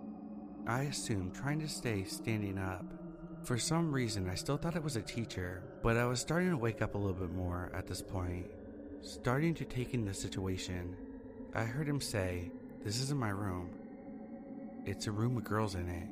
I 0.66 0.82
assumed 0.82 1.34
trying 1.34 1.60
to 1.60 1.68
stay 1.68 2.04
standing 2.04 2.58
up. 2.58 2.84
For 3.44 3.56
some 3.56 3.92
reason, 3.92 4.28
I 4.28 4.34
still 4.34 4.58
thought 4.58 4.76
it 4.76 4.82
was 4.82 4.96
a 4.96 5.02
teacher, 5.02 5.62
but 5.82 5.96
I 5.96 6.04
was 6.04 6.20
starting 6.20 6.50
to 6.50 6.56
wake 6.56 6.82
up 6.82 6.94
a 6.94 6.98
little 6.98 7.14
bit 7.14 7.32
more 7.32 7.70
at 7.74 7.86
this 7.86 8.02
point, 8.02 8.46
starting 9.00 9.54
to 9.54 9.64
take 9.64 9.94
in 9.94 10.04
the 10.04 10.12
situation. 10.12 10.96
I 11.54 11.62
heard 11.62 11.88
him 11.88 12.00
say, 12.00 12.50
This 12.84 13.00
isn't 13.00 13.18
my 13.18 13.30
room. 13.30 13.70
It's 14.84 15.06
a 15.06 15.12
room 15.12 15.34
with 15.36 15.44
girls 15.44 15.76
in 15.76 15.88
it. 15.88 16.08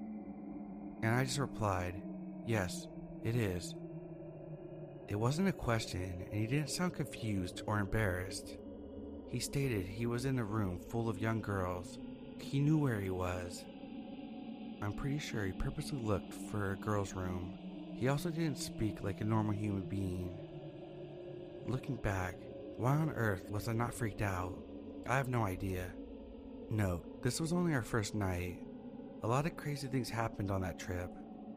And 1.03 1.15
I 1.15 1.25
just 1.25 1.39
replied, 1.39 2.01
Yes, 2.47 2.87
it 3.23 3.37
is. 3.37 3.75
It 5.09 5.17
wasn't 5.17 5.49
a 5.49 5.53
question, 5.53 6.27
and 6.31 6.41
he 6.41 6.47
didn't 6.47 6.71
sound 6.71 6.95
confused 6.95 7.63
or 7.67 7.79
embarrassed. 7.79 8.57
He 9.31 9.41
stated 9.41 9.87
he 9.87 10.07
was 10.07 10.25
in 10.25 10.39
a 10.39 10.45
room 10.45 10.79
full 10.79 11.09
of 11.09 11.21
young 11.21 11.43
girls. 11.43 11.99
He 12.39 12.61
knew 12.61 12.79
where 12.79 13.01
he 13.01 13.11
was. 13.11 13.65
I'm 14.81 14.95
pretty 14.95 15.19
sure 15.19 15.45
he 15.45 15.53
purposely 15.53 15.99
looked 15.99 16.33
for 16.33 16.73
a 16.73 16.77
girl's 16.77 17.13
room. 17.13 17.59
He 17.95 18.09
also 18.09 18.31
didn't 18.31 18.59
speak 18.59 19.03
like 19.03 19.21
a 19.21 19.25
normal 19.25 19.53
human 19.53 19.83
being. 19.83 20.37
Looking 21.67 21.97
back, 21.97 22.37
why 22.77 22.93
on 22.93 23.11
earth 23.11 23.51
was 23.51 23.69
I 23.69 23.73
not 23.73 23.93
freaked 23.93 24.23
out? 24.23 24.57
I 25.07 25.17
have 25.17 25.29
no 25.29 25.45
idea. 25.45 25.87
Note, 26.71 27.23
this 27.23 27.41
was 27.41 27.53
only 27.53 27.75
our 27.75 27.83
first 27.83 28.15
night. 28.15 28.61
A 29.25 29.27
lot 29.27 29.47
of 29.47 29.57
crazy 29.57 29.89
things 29.89 30.09
happened 30.09 30.51
on 30.51 30.61
that 30.63 30.79
trip, 30.79 31.11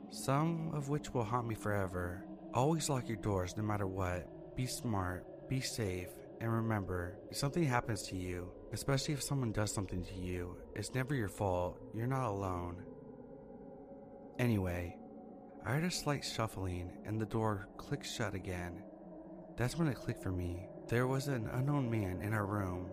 some 0.10 0.72
of 0.74 0.90
which 0.90 1.14
will 1.14 1.24
haunt 1.24 1.48
me 1.48 1.56
forever. 1.56 2.24
Always 2.54 2.90
lock 2.90 3.08
your 3.08 3.18
doors 3.18 3.56
no 3.56 3.64
matter 3.64 3.88
what. 3.88 4.56
Be 4.56 4.66
smart, 4.66 5.26
be 5.48 5.62
safe, 5.62 6.10
and 6.42 6.52
remember 6.52 7.20
if 7.30 7.38
something 7.38 7.64
happens 7.64 8.02
to 8.04 8.18
you, 8.18 8.52
especially 8.74 9.14
if 9.14 9.22
someone 9.22 9.52
does 9.52 9.72
something 9.72 10.04
to 10.04 10.16
you, 10.16 10.58
it's 10.76 10.94
never 10.96 11.14
your 11.14 11.30
fault. 11.30 11.80
You're 11.94 12.08
not 12.08 12.30
alone. 12.30 12.84
Anyway, 14.40 14.98
I 15.64 15.74
heard 15.74 15.84
a 15.84 15.92
slight 15.92 16.26
shuffling 16.26 16.92
and 17.06 17.22
the 17.22 17.28
door 17.28 17.68
clicked 17.78 18.08
shut 18.08 18.34
again. 18.34 18.82
That's 19.56 19.78
when 19.78 19.88
it 19.88 19.98
clicked 19.98 20.24
for 20.24 20.32
me. 20.32 20.68
There 20.88 21.06
was 21.06 21.28
an 21.28 21.48
unknown 21.54 21.92
man 21.92 22.22
in 22.22 22.34
our 22.34 22.48
room. 22.48 22.90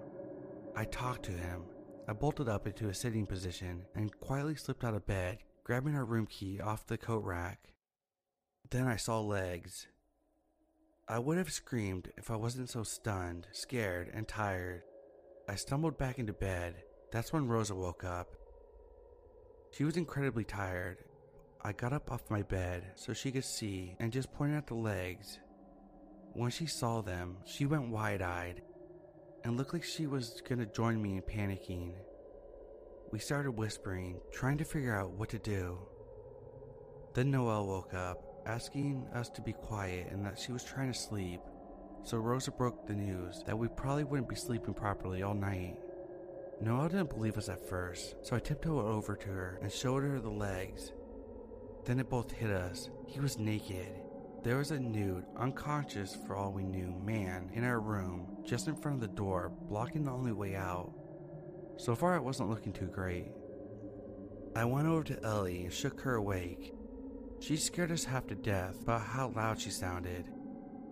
I 0.77 0.85
talked 0.85 1.25
to 1.25 1.33
him. 1.33 1.63
I 2.07 2.13
bolted 2.13 2.49
up 2.49 2.67
into 2.67 2.89
a 2.89 2.95
sitting 2.95 3.25
position 3.25 3.87
and 3.95 4.19
quietly 4.21 4.57
slipped 4.57 4.85
out 4.85 4.95
of 4.95 5.07
bed, 5.07 5.39
grabbing 5.65 5.95
our 5.95 6.05
room 6.05 6.27
key 6.27 6.61
off 6.61 6.87
the 6.87 6.99
coat 6.99 7.25
rack. 7.25 7.73
Then 8.71 8.87
I 8.87 8.97
saw 8.97 9.21
legs. 9.21 9.87
I 11.11 11.19
would 11.19 11.39
have 11.39 11.51
screamed 11.51 12.13
if 12.19 12.31
I 12.31 12.37
wasn't 12.37 12.69
so 12.69 12.83
stunned, 12.83 13.47
scared, 13.51 14.11
and 14.13 14.29
tired. 14.29 14.83
I 15.49 15.55
stumbled 15.55 15.97
back 15.97 16.19
into 16.19 16.35
bed. 16.35 16.83
That's 17.11 17.33
when 17.33 17.49
Rosa 17.49 17.75
woke 17.75 18.05
up. 18.05 18.37
She 19.71 19.85
was 19.85 19.97
incredibly 19.97 20.45
tired. 20.45 20.99
I 21.65 21.73
got 21.73 21.95
up 21.95 22.13
off 22.13 22.29
my 22.29 22.43
bed 22.43 22.93
so 22.95 23.15
she 23.15 23.31
could 23.31 23.47
see 23.47 23.97
and 23.99 24.13
just 24.13 24.35
pointed 24.35 24.59
at 24.59 24.67
the 24.67 24.75
legs. 24.75 25.39
When 26.35 26.51
she 26.51 26.67
saw 26.67 27.01
them, 27.01 27.39
she 27.47 27.65
went 27.65 27.89
wide 27.89 28.21
eyed 28.21 28.61
and 29.45 29.57
looked 29.57 29.73
like 29.73 29.85
she 29.85 30.07
was 30.07 30.43
gonna 30.47 30.67
join 30.67 31.01
me 31.01 31.17
in 31.17 31.23
panicking. 31.23 31.95
We 33.13 33.19
started 33.19 33.53
whispering, 33.53 34.21
trying 34.31 34.59
to 34.59 34.65
figure 34.65 34.95
out 34.95 35.13
what 35.13 35.31
to 35.31 35.39
do. 35.39 35.79
Then 37.15 37.31
Noelle 37.31 37.67
woke 37.67 37.95
up 37.95 38.28
asking 38.47 39.07
us 39.15 39.29
to 39.31 39.43
be 39.43 39.53
quiet 39.53 40.09
and 40.11 40.25
that 40.25 40.39
she 40.39 40.53
was 40.53 40.65
trying 40.65 40.93
to 40.93 40.99
sleep. 40.99 41.41
So 42.03 42.19
Rosa 42.19 42.51
broke 42.51 42.87
the 42.87 42.95
news 42.95 43.43
that 43.47 43.59
we 43.59 43.69
probably 43.69 44.05
wouldn't 44.05 44.29
be 44.29 44.37
sleeping 44.37 44.75
properly 44.75 45.23
all 45.23 45.35
night. 45.35 45.77
Noelle 46.61 46.89
didn't 46.89 47.11
believe 47.11 47.39
us 47.39 47.49
at 47.49 47.69
first, 47.69 48.17
so 48.23 48.35
I 48.35 48.41
tiptoed 48.41 48.85
over 48.85 49.15
to 49.15 49.29
her 49.29 49.59
and 49.63 49.71
showed 49.71 50.03
her 50.03 50.21
the 50.21 50.31
legs. 50.31 50.93
Then 51.85 52.01
it 52.01 52.11
both 52.11 52.33
hit 52.33 52.51
us. 52.51 52.91
He 53.07 53.21
was 53.21 53.39
naked. 53.39 53.89
There 54.43 54.59
was 54.59 54.71
a 54.71 54.79
nude, 54.79 55.25
unconscious 55.37 56.17
for 56.27 56.37
all 56.37 56.53
we 56.53 56.65
knew, 56.65 56.95
man 57.05 57.51
in 57.55 57.65
our 57.65 57.81
room, 57.81 58.39
just 58.45 58.69
in 58.69 58.77
front 58.77 58.97
of 58.97 59.01
the 59.01 59.17
door, 59.17 59.53
blocking 59.69 60.05
the 60.05 60.13
only 60.13 60.33
way 60.33 60.55
out. 60.55 60.93
So 61.77 61.95
far, 61.95 62.17
it 62.17 62.23
wasn't 62.23 62.51
looking 62.51 62.73
too 62.73 62.87
great. 62.87 63.33
I 64.57 64.65
went 64.65 64.89
over 64.89 65.05
to 65.05 65.23
Ellie 65.23 65.65
and 65.65 65.73
shook 65.73 66.01
her 66.01 66.15
awake. 66.15 66.73
She 67.41 67.57
scared 67.57 67.93
us 67.93 68.05
half 68.05 68.27
to 68.27 68.35
death 68.35 68.83
about 68.83 69.03
how 69.03 69.29
loud 69.35 69.61
she 69.61 69.71
sounded. 69.71 70.29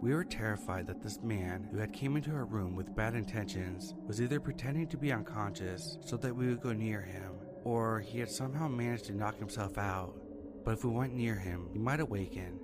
We 0.00 0.14
were 0.14 0.24
terrified 0.24 0.86
that 0.86 1.02
this 1.02 1.20
man, 1.20 1.68
who 1.70 1.78
had 1.78 1.92
came 1.92 2.16
into 2.16 2.30
our 2.30 2.44
room 2.44 2.76
with 2.76 2.94
bad 2.94 3.14
intentions, 3.14 3.94
was 4.06 4.22
either 4.22 4.38
pretending 4.38 4.86
to 4.88 4.96
be 4.96 5.12
unconscious 5.12 5.98
so 6.02 6.16
that 6.18 6.34
we 6.34 6.46
would 6.46 6.60
go 6.60 6.72
near 6.72 7.02
him, 7.02 7.32
or 7.64 8.00
he 8.00 8.20
had 8.20 8.30
somehow 8.30 8.68
managed 8.68 9.06
to 9.06 9.12
knock 9.12 9.38
himself 9.38 9.76
out. 9.76 10.14
But 10.64 10.74
if 10.74 10.84
we 10.84 10.90
went 10.90 11.14
near 11.14 11.34
him, 11.34 11.68
he 11.72 11.78
might 11.78 12.00
awaken. 12.00 12.60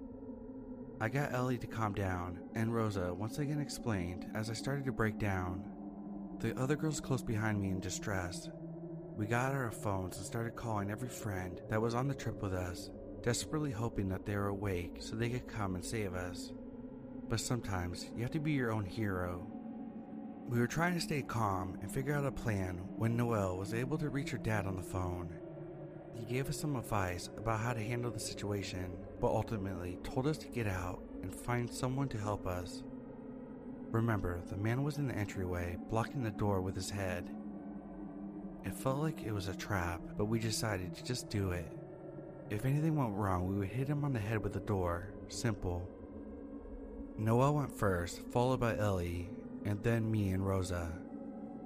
I 1.01 1.09
got 1.09 1.33
Ellie 1.33 1.59
to 1.59 1.67
calm 1.67 1.93
down, 1.93 2.39
and 2.55 2.73
Rosa 2.73 3.13
once 3.13 3.39
again 3.39 3.61
explained 3.61 4.27
as 4.35 4.49
I 4.49 4.55
started 4.55 4.85
to 4.85 4.93
break 4.93 5.19
down. 5.19 5.65
The 6.39 6.57
other 6.57 6.77
girls 6.77 7.01
close 7.01 7.23
behind 7.23 7.61
me 7.61 7.71
in 7.71 7.81
distress. 7.81 8.49
We 9.17 9.27
got 9.27 9.53
our 9.53 9.73
phones 9.73 10.19
and 10.19 10.25
started 10.25 10.55
calling 10.55 10.91
every 10.91 11.09
friend 11.09 11.61
that 11.69 11.83
was 11.83 11.95
on 11.95 12.07
the 12.07 12.15
trip 12.15 12.41
with 12.43 12.53
us 12.53 12.91
desperately 13.23 13.71
hoping 13.71 14.09
that 14.09 14.27
they 14.27 14.37
were 14.37 14.49
awake 14.49 14.97
so 15.01 15.15
they 15.15 15.31
could 15.31 15.47
come 15.47 15.75
and 15.75 15.85
save 15.85 16.15
us. 16.15 16.53
But 17.29 17.41
sometimes 17.41 18.11
you 18.17 18.23
have 18.23 18.33
to 18.33 18.41
be 18.41 18.53
your 18.53 18.73
own 18.73 18.85
hero. 18.85 19.47
We 20.49 20.59
were 20.59 20.67
trying 20.67 20.95
to 20.95 21.01
stay 21.01 21.23
calm 21.23 21.79
and 21.81 21.91
figure 21.91 22.15
out 22.15 22.27
a 22.27 22.33
plan 22.33 22.77
when 22.97 23.17
Noelle 23.17 23.57
was 23.57 23.75
able 23.75 23.97
to 23.99 24.11
reach 24.11 24.31
her 24.31 24.39
dad 24.39 24.67
on 24.67 24.77
the 24.77 24.83
phone. 24.83 25.33
He 26.15 26.25
gave 26.27 26.49
us 26.49 26.61
some 26.61 26.77
advice 26.77 27.31
about 27.39 27.61
how 27.61 27.73
to 27.73 27.81
handle 27.81 28.11
the 28.11 28.21
situation, 28.21 28.93
but 29.21 29.29
ultimately 29.29 29.99
told 30.05 30.27
us 30.27 30.37
to 30.39 30.49
get 30.49 30.67
out 30.67 31.03
and 31.23 31.35
find 31.35 31.73
someone 31.73 32.09
to 32.09 32.19
help 32.19 32.47
us. 32.47 32.83
Remember, 33.93 34.41
the 34.51 34.57
man 34.57 34.83
was 34.83 34.99
in 34.99 35.07
the 35.07 35.15
entryway, 35.15 35.77
blocking 35.91 36.23
the 36.23 36.31
door 36.31 36.61
with 36.61 36.75
his 36.75 36.91
head. 36.91 37.31
It 38.65 38.75
felt 38.75 38.99
like 38.99 39.23
it 39.23 39.33
was 39.33 39.49
a 39.49 39.55
trap, 39.55 40.01
but 40.17 40.27
we 40.27 40.39
decided 40.39 40.95
to 40.95 41.05
just 41.05 41.31
do 41.31 41.53
it. 41.53 41.71
If 42.53 42.67
anything 42.67 42.97
went 42.97 43.15
wrong, 43.15 43.49
we 43.49 43.57
would 43.57 43.69
hit 43.69 43.89
him 43.89 44.05
on 44.05 44.13
the 44.13 44.19
head 44.19 44.45
with 44.45 44.53
the 44.53 44.61
door. 44.61 45.15
Simple. 45.29 45.89
Noel 47.17 47.55
went 47.55 47.73
first, 47.73 48.21
followed 48.31 48.61
by 48.61 48.77
Ellie, 48.77 49.31
and 49.65 49.83
then 49.83 50.11
me 50.11 50.33
and 50.33 50.47
Rosa. 50.47 50.93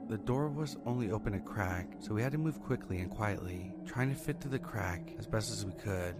The 0.08 0.18
door 0.18 0.48
was 0.48 0.76
only 0.86 1.10
open 1.10 1.34
a 1.34 1.40
crack, 1.40 1.88
so 1.98 2.14
we 2.14 2.22
had 2.22 2.30
to 2.30 2.38
move 2.38 2.62
quickly 2.62 3.00
and 3.00 3.10
quietly, 3.10 3.74
trying 3.84 4.10
to 4.10 4.14
fit 4.14 4.40
through 4.40 4.52
the 4.52 4.60
crack 4.60 5.12
as 5.18 5.26
best 5.26 5.50
as 5.50 5.66
we 5.66 5.72
could. 5.72 6.14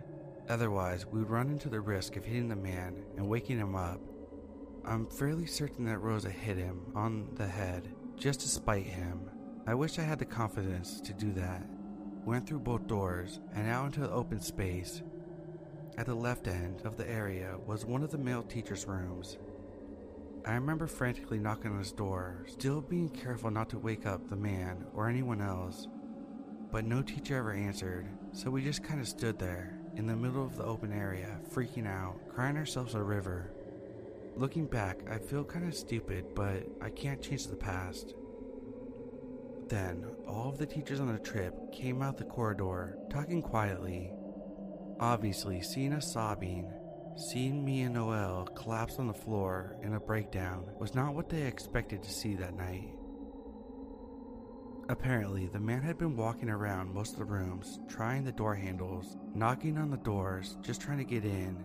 Otherwise, 0.49 1.07
we 1.07 1.21
would 1.21 1.31
run 1.31 1.49
into 1.49 1.69
the 1.69 1.81
risk 1.81 2.17
of 2.17 2.25
hitting 2.25 2.49
the 2.49 2.57
man 2.57 3.05
and 3.17 3.29
waking 3.29 3.61
him 3.61 3.77
up. 3.77 4.01
I'm 4.85 5.07
fairly 5.07 5.47
certain 5.47 5.85
that 5.85 5.99
Rosa 5.99 6.31
hit 6.31 6.57
him 6.57 6.81
on 6.93 7.29
the 7.35 7.47
head 7.47 7.95
just 8.17 8.41
to 8.41 8.49
spite 8.49 8.87
him. 8.87 9.31
I 9.65 9.75
wish 9.75 10.01
I 10.01 10.03
had 10.03 10.19
the 10.19 10.25
confidence 10.25 11.01
to 11.03 11.13
do 11.13 11.33
that. 11.35 11.63
Went 12.27 12.45
through 12.45 12.59
both 12.59 12.89
doors 12.89 13.39
and 13.55 13.69
out 13.69 13.87
into 13.87 14.01
the 14.01 14.11
open 14.11 14.41
space. 14.41 15.01
At 15.97 16.07
the 16.07 16.15
left 16.17 16.49
end 16.49 16.83
of 16.85 16.97
the 16.97 17.09
area 17.09 17.55
was 17.65 17.87
one 17.87 18.03
of 18.03 18.11
the 18.11 18.19
male 18.19 18.43
teacher's 18.43 18.85
rooms. 18.85 19.39
I 20.45 20.55
remember 20.55 20.89
frantically 20.89 21.39
knocking 21.39 21.71
on 21.71 21.79
his 21.79 21.93
door, 21.93 22.45
still 22.49 22.81
being 22.81 23.11
careful 23.11 23.53
not 23.53 23.69
to 23.71 23.79
wake 23.79 24.07
up 24.07 24.29
the 24.29 24.35
man 24.35 24.85
or 24.93 25.09
anyone 25.09 25.41
else. 25.41 25.87
But 26.73 26.85
no 26.85 27.01
teacher 27.01 27.37
ever 27.37 27.53
answered, 27.53 28.09
so 28.33 28.51
we 28.51 28.65
just 28.65 28.83
kind 28.83 29.01
of 29.01 29.07
stood 29.07 29.39
there, 29.39 29.79
in 29.95 30.09
the 30.09 30.17
middle 30.17 30.45
of 30.45 30.57
the 30.57 30.65
open 30.65 30.93
area, 30.93 31.39
freaking 31.55 31.87
out, 31.87 32.19
crying 32.29 32.57
ourselves 32.57 32.97
a 32.97 33.03
river. 33.05 33.53
Looking 34.35 34.67
back, 34.67 34.99
I 35.09 35.19
feel 35.19 35.45
kind 35.45 35.69
of 35.69 35.77
stupid, 35.77 36.35
but 36.35 36.67
I 36.83 36.91
can't 36.91 37.23
change 37.23 37.47
the 37.47 37.55
past. 37.55 38.15
Then, 39.69 40.07
all 40.29 40.49
of 40.49 40.59
the 40.59 40.67
teachers 40.67 41.01
on 41.01 41.13
the 41.13 41.19
trip 41.19 41.55
came 41.73 42.03
out 42.03 42.17
the 42.17 42.25
corridor, 42.25 42.99
talking 43.11 43.43
quietly. 43.43 44.13
Obviously, 45.01 45.61
seeing 45.61 45.93
us 45.93 46.13
sobbing, 46.13 46.73
Seeing 47.19 47.65
me 47.65 47.81
and 47.81 47.95
Noel 47.95 48.45
collapse 48.55 48.99
on 48.99 49.07
the 49.07 49.15
floor 49.15 49.75
in 49.83 49.95
a 49.95 50.01
breakdown 50.01 50.67
was 50.79 50.95
not 50.95 51.15
what 51.15 51.31
they 51.31 51.45
expected 51.45 52.03
to 52.03 52.13
see 52.13 52.35
that 52.35 52.55
night. 52.55 52.91
Apparently, 54.91 55.47
the 55.47 55.59
man 55.59 55.81
had 55.81 55.97
been 55.97 56.15
walking 56.15 56.51
around 56.51 56.93
most 56.93 57.15
of 57.15 57.19
the 57.19 57.25
rooms, 57.25 57.81
trying 57.89 58.23
the 58.23 58.33
door 58.33 58.55
handles, 58.55 59.17
knocking 59.35 59.79
on 59.79 59.91
the 59.91 59.97
doors, 59.97 60.59
just 60.61 60.83
trying 60.83 60.99
to 60.99 61.05
get 61.05 61.25
in. 61.25 61.65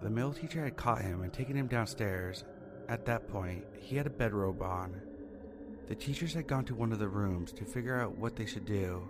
The 0.00 0.08
male 0.08 0.32
teacher 0.32 0.64
had 0.64 0.76
caught 0.76 1.02
him 1.02 1.20
and 1.20 1.30
taken 1.30 1.54
him 1.54 1.66
downstairs. 1.66 2.46
At 2.88 3.04
that 3.04 3.28
point, 3.28 3.66
he 3.78 3.94
had 3.94 4.06
a 4.06 4.10
bedrobe 4.10 4.62
on. 4.62 5.02
The 5.86 5.94
teachers 5.94 6.32
had 6.32 6.46
gone 6.46 6.64
to 6.66 6.74
one 6.74 6.92
of 6.92 6.98
the 6.98 7.08
rooms 7.08 7.52
to 7.52 7.64
figure 7.66 8.00
out 8.00 8.16
what 8.16 8.36
they 8.36 8.46
should 8.46 8.64
do. 8.64 9.06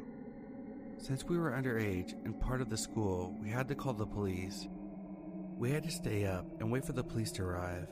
Since 0.99 1.25
we 1.25 1.39
were 1.39 1.53
underage 1.53 2.15
and 2.25 2.41
part 2.41 2.61
of 2.61 2.69
the 2.69 2.77
school, 2.77 3.33
we 3.41 3.49
had 3.49 3.69
to 3.69 3.77
call 3.77 3.93
the 3.93 4.07
police. 4.07 4.67
We 5.57 5.71
had 5.71 5.85
to 5.85 5.91
stay 5.91 6.27
up 6.27 6.45
and 6.59 6.73
wait 6.73 6.85
for 6.85 6.93
the 6.93 7.05
police 7.05 7.31
to 7.33 7.45
arrive. 7.45 7.87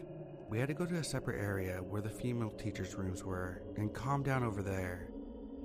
We 0.49 0.59
had 0.59 0.67
to 0.67 0.75
go 0.75 0.85
to 0.85 0.97
a 0.97 1.05
separate 1.05 1.41
area 1.41 1.77
where 1.77 2.03
the 2.03 2.11
female 2.11 2.51
teachers' 2.51 2.97
rooms 2.97 3.23
were 3.23 3.63
and 3.77 3.95
calm 3.95 4.25
down 4.25 4.43
over 4.43 4.63
there. 4.63 5.07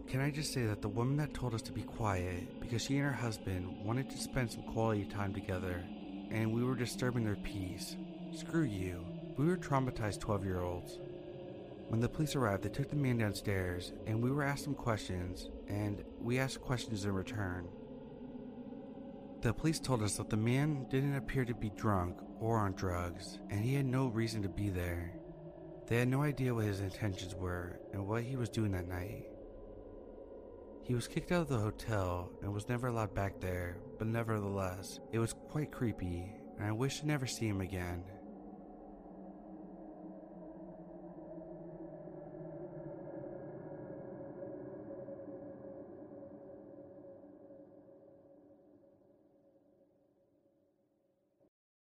Can 0.07 0.21
I 0.21 0.29
just 0.29 0.53
say 0.53 0.65
that 0.67 0.83
the 0.83 0.87
woman 0.87 1.17
that 1.17 1.33
told 1.33 1.55
us 1.55 1.63
to 1.63 1.73
be 1.73 1.81
quiet 1.81 2.59
because 2.59 2.83
she 2.83 2.97
and 2.97 3.05
her 3.07 3.11
husband 3.11 3.83
wanted 3.83 4.11
to 4.11 4.17
spend 4.17 4.51
some 4.51 4.63
quality 4.63 5.05
time 5.05 5.33
together 5.33 5.83
and 6.29 6.53
we 6.53 6.63
were 6.63 6.75
disturbing 6.75 7.25
their 7.25 7.35
peace? 7.37 7.97
Screw 8.31 8.63
you. 8.63 9.03
We 9.37 9.47
were 9.47 9.57
traumatized 9.57 10.19
12 10.19 10.45
year 10.45 10.61
olds. 10.61 10.99
When 11.87 12.01
the 12.01 12.09
police 12.09 12.35
arrived, 12.35 12.63
they 12.63 12.69
took 12.69 12.89
the 12.89 12.95
man 12.95 13.17
downstairs 13.17 13.93
and 14.05 14.21
we 14.21 14.31
were 14.31 14.43
asked 14.43 14.65
some 14.65 14.75
questions 14.75 15.49
and 15.67 16.03
we 16.19 16.39
asked 16.39 16.61
questions 16.61 17.05
in 17.05 17.13
return. 17.13 17.67
The 19.41 19.53
police 19.53 19.79
told 19.79 20.01
us 20.01 20.17
that 20.17 20.29
the 20.29 20.35
man 20.37 20.87
didn't 20.89 21.15
appear 21.15 21.45
to 21.45 21.53
be 21.53 21.69
drunk 21.69 22.17
or 22.39 22.57
on 22.57 22.73
drugs, 22.73 23.39
and 23.49 23.63
he 23.63 23.75
had 23.75 23.85
no 23.85 24.07
reason 24.07 24.41
to 24.41 24.49
be 24.49 24.69
there. 24.69 25.13
They 25.87 25.97
had 25.97 26.07
no 26.07 26.23
idea 26.23 26.53
what 26.53 26.65
his 26.65 26.81
intentions 26.81 27.35
were 27.35 27.79
and 27.93 28.05
what 28.05 28.23
he 28.23 28.35
was 28.35 28.49
doing 28.49 28.71
that 28.71 28.87
night. 28.87 29.27
He 30.81 30.95
was 30.95 31.07
kicked 31.07 31.31
out 31.31 31.43
of 31.43 31.49
the 31.49 31.59
hotel 31.59 32.31
and 32.41 32.53
was 32.53 32.67
never 32.67 32.87
allowed 32.87 33.13
back 33.13 33.39
there, 33.39 33.77
but 33.97 34.07
nevertheless, 34.07 34.99
it 35.11 35.19
was 35.19 35.35
quite 35.49 35.71
creepy, 35.71 36.31
and 36.57 36.67
I 36.67 36.71
wish 36.71 36.99
to 36.99 37.07
never 37.07 37.27
see 37.27 37.47
him 37.47 37.61
again. 37.61 38.03